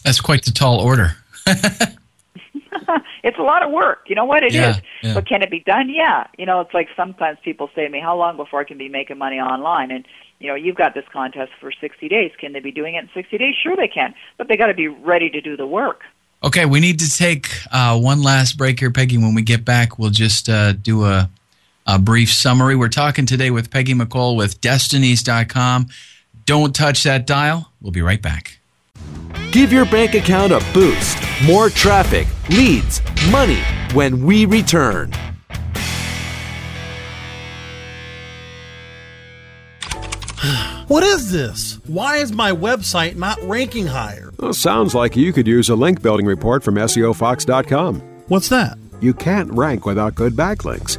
That's 0.04 0.20
quite 0.20 0.44
the 0.44 0.52
tall 0.52 0.80
order. 0.80 1.16
it's 3.22 3.38
a 3.38 3.42
lot 3.42 3.62
of 3.62 3.70
work. 3.70 4.04
You 4.06 4.14
know 4.14 4.24
what 4.24 4.42
it 4.42 4.52
yeah, 4.52 4.70
is, 4.70 4.82
yeah. 5.02 5.14
But 5.14 5.26
can 5.26 5.42
it 5.42 5.50
be 5.50 5.60
done? 5.60 5.88
Yeah. 5.88 6.26
You 6.38 6.46
know, 6.46 6.60
it's 6.60 6.74
like 6.74 6.88
sometimes 6.96 7.38
people 7.44 7.70
say 7.74 7.84
to 7.84 7.88
me, 7.88 8.00
"How 8.00 8.16
long 8.16 8.36
before 8.36 8.60
I 8.60 8.64
can 8.64 8.78
be 8.78 8.88
making 8.88 9.18
money 9.18 9.38
online?" 9.38 9.90
And 9.90 10.06
you 10.38 10.48
know, 10.48 10.54
you've 10.54 10.76
got 10.76 10.94
this 10.94 11.04
contest 11.12 11.52
for 11.60 11.70
60 11.70 12.08
days. 12.08 12.32
Can 12.38 12.52
they 12.52 12.60
be 12.60 12.72
doing 12.72 12.96
it 12.96 13.04
in 13.04 13.10
60 13.14 13.38
days? 13.38 13.54
Sure, 13.62 13.76
they 13.76 13.88
can, 13.88 14.12
but 14.38 14.48
they 14.48 14.56
got 14.56 14.66
to 14.66 14.74
be 14.74 14.88
ready 14.88 15.30
to 15.30 15.40
do 15.40 15.56
the 15.56 15.66
work. 15.66 16.02
Okay, 16.44 16.66
we 16.66 16.80
need 16.80 16.98
to 16.98 17.08
take 17.08 17.48
uh, 17.70 17.96
one 17.98 18.20
last 18.20 18.58
break 18.58 18.80
here, 18.80 18.90
Peggy. 18.90 19.16
When 19.16 19.34
we 19.34 19.42
get 19.42 19.64
back, 19.64 19.98
we'll 19.98 20.10
just 20.10 20.48
uh, 20.48 20.72
do 20.72 21.04
a, 21.04 21.30
a 21.86 22.00
brief 22.00 22.32
summary. 22.32 22.74
We're 22.74 22.88
talking 22.88 23.26
today 23.26 23.52
with 23.52 23.70
Peggy 23.70 23.94
McColl 23.94 24.36
with 24.36 24.60
Destinies.com. 24.60 25.86
Don't 26.44 26.74
touch 26.74 27.04
that 27.04 27.28
dial. 27.28 27.70
We'll 27.80 27.92
be 27.92 28.02
right 28.02 28.20
back. 28.20 28.58
Give 29.52 29.72
your 29.72 29.84
bank 29.86 30.14
account 30.14 30.52
a 30.52 30.64
boost. 30.72 31.18
More 31.44 31.68
traffic, 31.68 32.26
leads, 32.48 33.00
money 33.30 33.60
when 33.92 34.24
we 34.24 34.46
return. 34.46 35.12
What 40.88 41.04
is 41.04 41.32
this? 41.32 41.78
Why 41.86 42.18
is 42.18 42.32
my 42.32 42.52
website 42.52 43.16
not 43.16 43.40
ranking 43.44 43.86
higher? 43.86 44.30
Well, 44.38 44.52
sounds 44.52 44.94
like 44.94 45.16
you 45.16 45.32
could 45.32 45.46
use 45.46 45.70
a 45.70 45.76
link 45.76 46.02
building 46.02 46.26
report 46.26 46.62
from 46.62 46.74
SEOFox.com. 46.74 48.00
What's 48.28 48.50
that? 48.50 48.76
You 49.00 49.14
can't 49.14 49.50
rank 49.52 49.86
without 49.86 50.14
good 50.14 50.34
backlinks, 50.34 50.98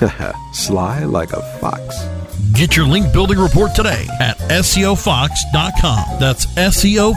Sly 0.52 1.04
like 1.04 1.32
a 1.32 1.40
fox. 1.58 2.06
Get 2.52 2.76
your 2.76 2.86
link 2.86 3.12
building 3.12 3.38
report 3.38 3.74
today 3.74 4.06
at 4.20 4.38
SEOFox.com. 4.38 6.18
That's 6.20 6.46
SEOFox.com. 6.56 7.16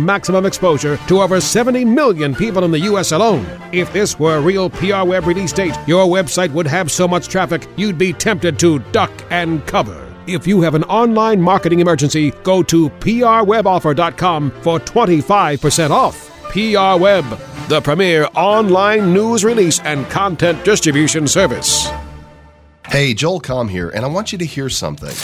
maximum 0.05 0.45
exposure 0.45 0.97
to 1.07 1.21
over 1.21 1.39
70 1.39 1.85
million 1.85 2.35
people 2.35 2.63
in 2.63 2.71
the 2.71 2.79
U.S. 2.81 3.11
alone. 3.11 3.45
If 3.71 3.93
this 3.93 4.19
were 4.19 4.37
a 4.37 4.41
real 4.41 4.69
PR 4.69 5.03
Web 5.03 5.25
release 5.27 5.53
date, 5.53 5.77
your 5.87 6.05
website 6.05 6.51
would 6.51 6.67
have 6.67 6.91
so 6.91 7.07
much 7.07 7.27
traffic 7.27 7.67
you'd 7.77 7.97
be 7.97 8.13
tempted 8.13 8.59
to 8.59 8.79
duck 8.91 9.11
and 9.29 9.65
cover. 9.67 10.11
If 10.27 10.45
you 10.45 10.61
have 10.61 10.75
an 10.75 10.83
online 10.83 11.41
marketing 11.41 11.79
emergency, 11.79 12.31
go 12.43 12.63
to 12.63 12.89
prweboffer.com 12.89 14.51
for 14.61 14.79
25% 14.79 15.89
off. 15.89 16.27
PR 16.51 17.01
Web, 17.01 17.25
the 17.69 17.81
premier 17.81 18.27
online 18.35 19.13
news 19.13 19.43
release 19.43 19.79
and 19.81 20.05
content 20.09 20.63
distribution 20.63 21.27
service. 21.27 21.89
Hey, 22.87 23.13
Joel 23.13 23.39
Comm 23.39 23.69
here, 23.69 23.89
and 23.89 24.03
I 24.03 24.09
want 24.09 24.33
you 24.33 24.37
to 24.37 24.45
hear 24.45 24.67
something. 24.67 25.15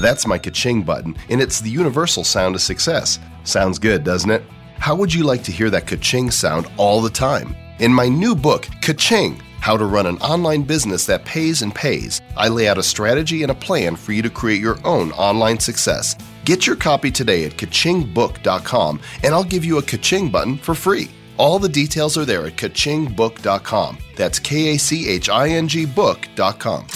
That's 0.00 0.26
my 0.26 0.38
ka-ching 0.38 0.82
button, 0.82 1.14
and 1.28 1.40
it's 1.40 1.60
the 1.60 1.70
universal 1.70 2.24
sound 2.24 2.54
of 2.54 2.62
success. 2.62 3.18
Sounds 3.44 3.78
good, 3.78 4.02
doesn't 4.02 4.30
it? 4.30 4.42
How 4.78 4.96
would 4.96 5.12
you 5.12 5.24
like 5.24 5.44
to 5.44 5.52
hear 5.52 5.70
that 5.70 5.86
ka-ching 5.86 6.30
sound 6.30 6.68
all 6.76 7.00
the 7.02 7.10
time? 7.10 7.54
In 7.78 7.92
my 7.92 8.08
new 8.08 8.34
book, 8.34 8.68
Ka-ching, 8.82 9.40
How 9.60 9.76
to 9.76 9.84
Run 9.84 10.06
an 10.06 10.18
Online 10.18 10.62
Business 10.62 11.06
That 11.06 11.24
Pays 11.24 11.62
and 11.62 11.74
Pays, 11.74 12.20
I 12.36 12.48
lay 12.48 12.68
out 12.68 12.78
a 12.78 12.82
strategy 12.82 13.42
and 13.42 13.52
a 13.52 13.54
plan 13.54 13.96
for 13.96 14.12
you 14.12 14.22
to 14.22 14.30
create 14.30 14.60
your 14.60 14.78
own 14.84 15.12
online 15.12 15.58
success. 15.58 16.16
Get 16.44 16.66
your 16.66 16.76
copy 16.76 17.10
today 17.10 17.44
at 17.44 17.52
kachingbook.com, 17.52 19.00
and 19.22 19.34
I'll 19.34 19.44
give 19.44 19.64
you 19.64 19.78
a 19.78 19.82
ka-ching 19.82 20.30
button 20.30 20.56
for 20.58 20.74
free. 20.74 21.10
All 21.36 21.58
the 21.58 21.68
details 21.68 22.18
are 22.18 22.26
there 22.26 22.46
at 22.46 22.56
kachingbook.com. 22.56 23.98
That's 24.16 24.38
K 24.38 24.74
A 24.74 24.78
C 24.78 25.08
H 25.08 25.28
I 25.30 25.48
N 25.48 25.68
G 25.68 25.86
book.com. 25.86 26.86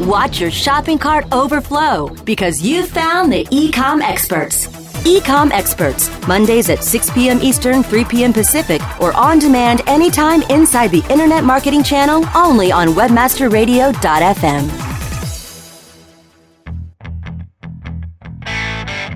Watch 0.00 0.40
your 0.40 0.50
shopping 0.50 0.96
cart 0.98 1.26
overflow 1.30 2.08
because 2.24 2.62
you 2.62 2.86
found 2.86 3.30
the 3.30 3.44
Ecom 3.44 4.00
Experts. 4.00 4.66
Ecom 5.04 5.50
Experts, 5.50 6.08
Mondays 6.26 6.70
at 6.70 6.82
6 6.82 7.10
p.m. 7.10 7.38
Eastern, 7.42 7.82
3 7.82 8.06
p.m. 8.06 8.32
Pacific, 8.32 8.80
or 8.98 9.12
on 9.14 9.38
demand 9.38 9.82
anytime 9.86 10.40
inside 10.44 10.88
the 10.88 11.04
Internet 11.10 11.44
Marketing 11.44 11.82
Channel 11.82 12.24
only 12.34 12.72
on 12.72 12.88
WebmasterRadio.fm. 12.88 14.70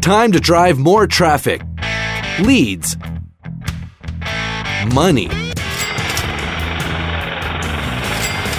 Time 0.02 0.32
to 0.32 0.38
drive 0.38 0.78
more 0.78 1.06
traffic, 1.06 1.62
leads, 2.40 2.98
money. 4.92 5.30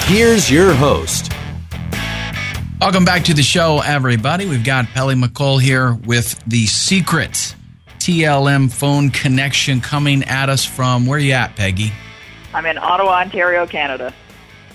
Here's 0.08 0.50
your 0.50 0.74
host. 0.74 1.35
Welcome 2.82 3.06
back 3.06 3.24
to 3.26 3.34
the 3.34 3.42
show, 3.42 3.80
everybody. 3.80 4.46
We've 4.46 4.64
got 4.64 4.86
Peggy 4.88 5.16
McColl 5.16 5.62
here 5.62 5.94
with 5.94 6.40
the 6.46 6.66
secret 6.66 7.56
TLM 8.00 8.72
phone 8.72 9.10
connection 9.10 9.82
coming 9.82 10.24
at 10.26 10.50
us 10.50 10.66
from 10.66 11.06
where 11.06 11.18
you 11.18 11.32
at, 11.32 11.56
Peggy? 11.56 11.92
I'm 12.54 12.66
in 12.66 12.78
Ottawa, 12.78 13.22
Ontario, 13.22 13.66
Canada. 13.66 14.14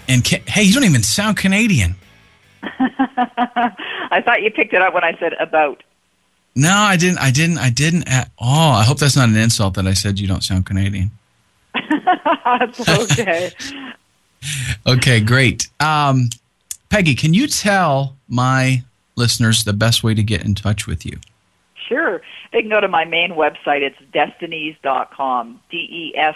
And 0.09 0.25
ca- 0.25 0.43
hey, 0.47 0.63
you 0.63 0.73
don't 0.73 0.85
even 0.85 1.03
sound 1.03 1.37
Canadian. 1.37 1.95
I 2.63 4.23
thought 4.25 4.43
you 4.43 4.51
picked 4.51 4.73
it 4.73 4.83
up 4.83 4.95
when 4.95 5.05
I 5.05 5.17
said 5.19 5.35
about. 5.35 5.83
No, 6.57 6.73
I 6.73 6.97
didn't. 6.97 7.19
I 7.19 7.31
didn't. 7.31 7.59
I 7.59 7.71
didn't 7.71 8.09
at 8.09 8.31
all. 8.39 8.73
I 8.73 8.83
hope 8.83 8.99
that's 8.99 9.15
not 9.17 9.29
an 9.29 9.37
insult 9.37 9.75
that 9.75 9.87
I 9.87 9.93
said 9.93 10.19
you 10.19 10.27
don't 10.27 10.43
sound 10.43 10.67
Canadian. 10.67 11.11
That's 12.45 12.89
okay. 12.89 13.53
Okay, 14.87 15.21
great. 15.21 15.69
Um, 15.81 16.31
Peggy, 16.90 17.14
can 17.14 17.33
you 17.35 17.46
tell 17.46 18.16
my 18.29 18.83
listeners 19.16 19.64
the 19.64 19.72
best 19.72 20.03
way 20.03 20.12
to 20.14 20.22
get 20.22 20.44
in 20.44 20.55
touch 20.55 20.87
with 20.87 21.07
you? 21.07 21.18
Sure. 21.88 22.20
They 22.53 22.61
can 22.61 22.70
go 22.70 22.81
to 22.81 22.88
my 22.88 23.05
main 23.05 23.33
website. 23.33 23.81
It's 23.83 23.96
destinies.com. 24.12 25.61
D 25.70 25.76
E 25.76 26.18
S 26.18 26.35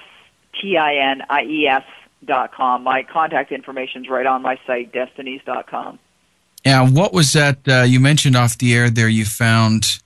T 0.61 0.77
I 0.77 0.95
N 0.97 1.23
I 1.29 1.43
E 1.43 1.67
S 1.67 1.83
dot 2.25 2.53
com. 2.53 2.83
My 2.83 3.03
contact 3.03 3.53
information 3.53 4.05
is 4.05 4.11
right 4.11 4.27
on 4.27 4.43
my 4.43 4.59
site, 4.67 4.93
destinies.com. 4.93 5.99
Yeah, 6.65 6.89
what 6.89 7.13
was 7.13 7.33
that 7.35 7.59
uh, 7.69 7.83
you 7.83 8.01
mentioned 8.01 8.37
off 8.37 8.57
the 8.57 8.75
air 8.75 8.89
there? 8.91 9.09
You 9.09 9.25
found 9.27 10.01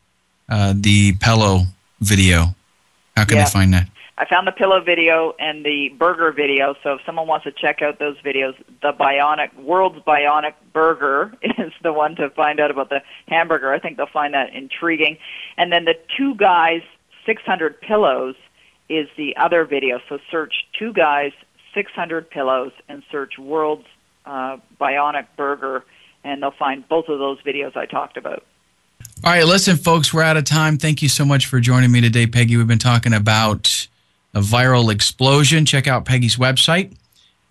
uh, 0.48 0.74
the 0.76 1.12
Pello 1.14 1.66
video. 2.00 2.54
How 3.16 3.24
can 3.24 3.37
Yeah. 3.37 3.44
I 3.44 3.46
find 3.46 3.72
that? 3.74 3.88
I 4.20 4.26
found 4.28 4.48
the 4.48 4.52
pillow 4.52 4.81
video 4.81 5.33
and 5.38 5.64
the 5.64 5.90
burger 5.96 6.33
video. 6.33 6.74
So 6.83 6.94
if 6.94 7.00
someone 7.07 7.28
wants 7.28 7.44
to 7.44 7.52
check 7.52 7.83
out 7.83 8.00
those 8.00 8.16
videos, 8.18 8.54
the 8.83 8.92
Bionic 8.92 9.54
World's 9.54 10.00
Bionic 10.00 10.54
Burger 10.72 11.33
is 11.42 11.72
the 11.85 11.92
one 11.92 12.16
to 12.16 12.28
find 12.31 12.59
out 12.59 12.72
about 12.72 12.88
the 12.88 13.00
hamburger. 13.28 13.72
I 13.72 13.78
think 13.78 13.96
they'll 13.96 14.07
find 14.07 14.35
that 14.35 14.52
intriguing. 14.52 15.18
And 15.57 15.70
then 15.70 15.85
the 15.85 15.94
two 16.16 16.35
guys 16.35 16.83
600 17.26 17.81
pillows 17.81 18.35
is 18.88 19.07
the 19.16 19.37
other 19.37 19.64
video. 19.64 20.00
So 20.09 20.18
search 20.33 20.66
two 20.76 20.92
guys 20.92 21.31
600 21.72 22.28
pillows 22.28 22.72
and 22.88 23.04
search 23.12 23.38
World's 23.38 23.87
uh, 24.26 24.57
Bionic 24.81 25.26
Burger, 25.37 25.85
and 26.24 26.42
they'll 26.42 26.50
find 26.50 26.88
both 26.88 27.09
of 27.09 27.20
those 27.20 27.40
videos 27.42 27.76
I 27.76 27.87
talked 27.87 28.16
about. 28.16 28.42
All 29.22 29.33
right, 29.33 29.44
listen, 29.44 29.76
folks, 29.76 30.12
we're 30.12 30.22
out 30.22 30.37
of 30.37 30.44
time. 30.44 30.76
Thank 30.76 31.02
you 31.02 31.09
so 31.09 31.24
much 31.24 31.46
for 31.46 31.61
joining 31.61 31.92
me 31.92 32.00
today, 32.00 32.26
Peggy. 32.26 32.57
We've 32.57 32.66
been 32.66 32.78
talking 32.78 33.12
about 33.12 33.87
a 34.38 34.40
viral 34.40 34.92
explosion. 34.92 35.66
Check 35.66 35.87
out 35.87 36.05
Peggy's 36.05 36.37
website. 36.37 36.94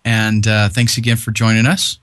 And 0.04 0.46
uh, 0.46 0.68
thanks 0.70 0.96
again 0.96 1.16
for 1.16 1.30
joining 1.30 1.66
us. 1.66 1.98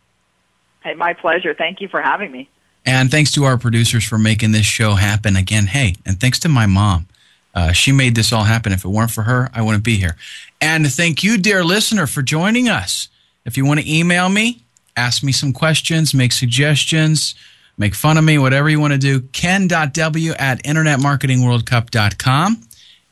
Hey, 0.84 0.93
my 0.93 1.13
pleasure. 1.13 1.56
Thank 1.56 1.82
you 1.82 1.88
for 1.88 2.02
having 2.02 2.32
me. 2.32 2.50
And 2.86 3.10
thanks 3.10 3.32
to 3.32 3.45
our 3.45 3.58
producers 3.58 4.04
for 4.04 4.19
making 4.19 4.52
this 4.52 4.67
show 4.67 4.93
happen 4.93 5.36
again. 5.36 5.65
Hey, 5.65 5.95
and 6.06 6.19
thanks 6.19 6.38
to 6.39 6.50
my 6.50 6.67
mom. 6.67 7.08
Uh, 7.56 7.71
she 7.71 7.91
made 7.91 8.15
this 8.15 8.32
all 8.32 8.43
happen. 8.43 8.71
If 8.71 8.86
it 8.86 8.89
weren't 8.89 9.10
for 9.10 9.24
her, 9.24 9.50
I 9.54 9.63
wouldn't 9.63 9.84
be 9.84 9.95
here. 9.95 10.15
And 10.62 10.86
thank 10.91 11.24
you, 11.24 11.39
dear 11.39 11.63
listener, 11.63 12.06
for 12.06 12.21
joining 12.21 12.69
us. 12.69 13.10
If 13.45 13.58
you 13.58 13.65
want 13.65 13.80
to 13.80 13.91
email 13.91 14.30
me, 14.30 14.62
ask 14.95 15.24
me 15.24 15.32
some 15.32 15.54
questions, 15.54 16.13
make 16.13 16.32
suggestions, 16.32 17.34
make 17.78 17.95
fun 17.95 18.17
of 18.17 18.24
me, 18.24 18.38
whatever 18.38 18.69
you 18.69 18.80
want 18.80 18.93
to 18.93 19.00
do, 19.00 19.21
ken.w 19.21 20.34
at 20.34 20.62
internetmarketingworldcup.com. 20.63 22.62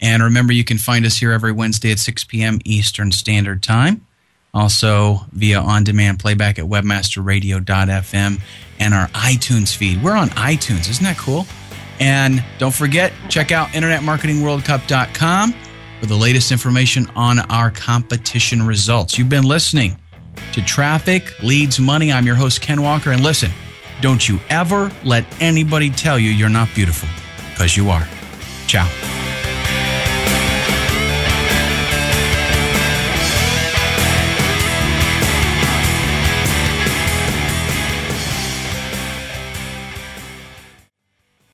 And 0.03 0.21
remember, 0.21 0.53
you 0.53 0.65
can 0.65 0.77
find 0.77 1.05
us 1.05 1.17
here 1.17 1.31
every 1.31 1.53
Wednesday 1.53 1.91
at 1.91 1.97
6 1.97 2.25
p.m. 2.25 2.59
Eastern 2.65 3.11
Standard 3.11 3.63
Time. 3.63 4.05
Also 4.53 5.21
via 5.31 5.59
on 5.59 5.83
demand 5.83 6.19
playback 6.19 6.59
at 6.59 6.65
webmasterradio.fm 6.65 8.39
and 8.79 8.93
our 8.93 9.07
iTunes 9.07 9.75
feed. 9.75 10.03
We're 10.03 10.15
on 10.15 10.29
iTunes. 10.31 10.89
Isn't 10.89 11.05
that 11.05 11.17
cool? 11.17 11.47
And 11.99 12.43
don't 12.59 12.73
forget, 12.73 13.13
check 13.29 13.51
out 13.51 13.69
internetmarketingworldcup.com 13.69 15.53
for 15.99 16.05
the 16.05 16.15
latest 16.15 16.51
information 16.51 17.09
on 17.15 17.39
our 17.49 17.71
competition 17.71 18.61
results. 18.61 19.17
You've 19.17 19.29
been 19.29 19.45
listening 19.45 19.97
to 20.51 20.61
Traffic 20.63 21.33
Leads 21.41 21.79
Money. 21.79 22.11
I'm 22.11 22.25
your 22.25 22.35
host, 22.35 22.61
Ken 22.61 22.81
Walker. 22.81 23.11
And 23.11 23.23
listen, 23.23 23.51
don't 24.01 24.27
you 24.27 24.39
ever 24.49 24.91
let 25.03 25.25
anybody 25.41 25.89
tell 25.89 26.19
you 26.19 26.29
you're 26.29 26.49
not 26.49 26.67
beautiful, 26.75 27.07
because 27.53 27.77
you 27.77 27.89
are. 27.89 28.05
Ciao. 28.67 29.22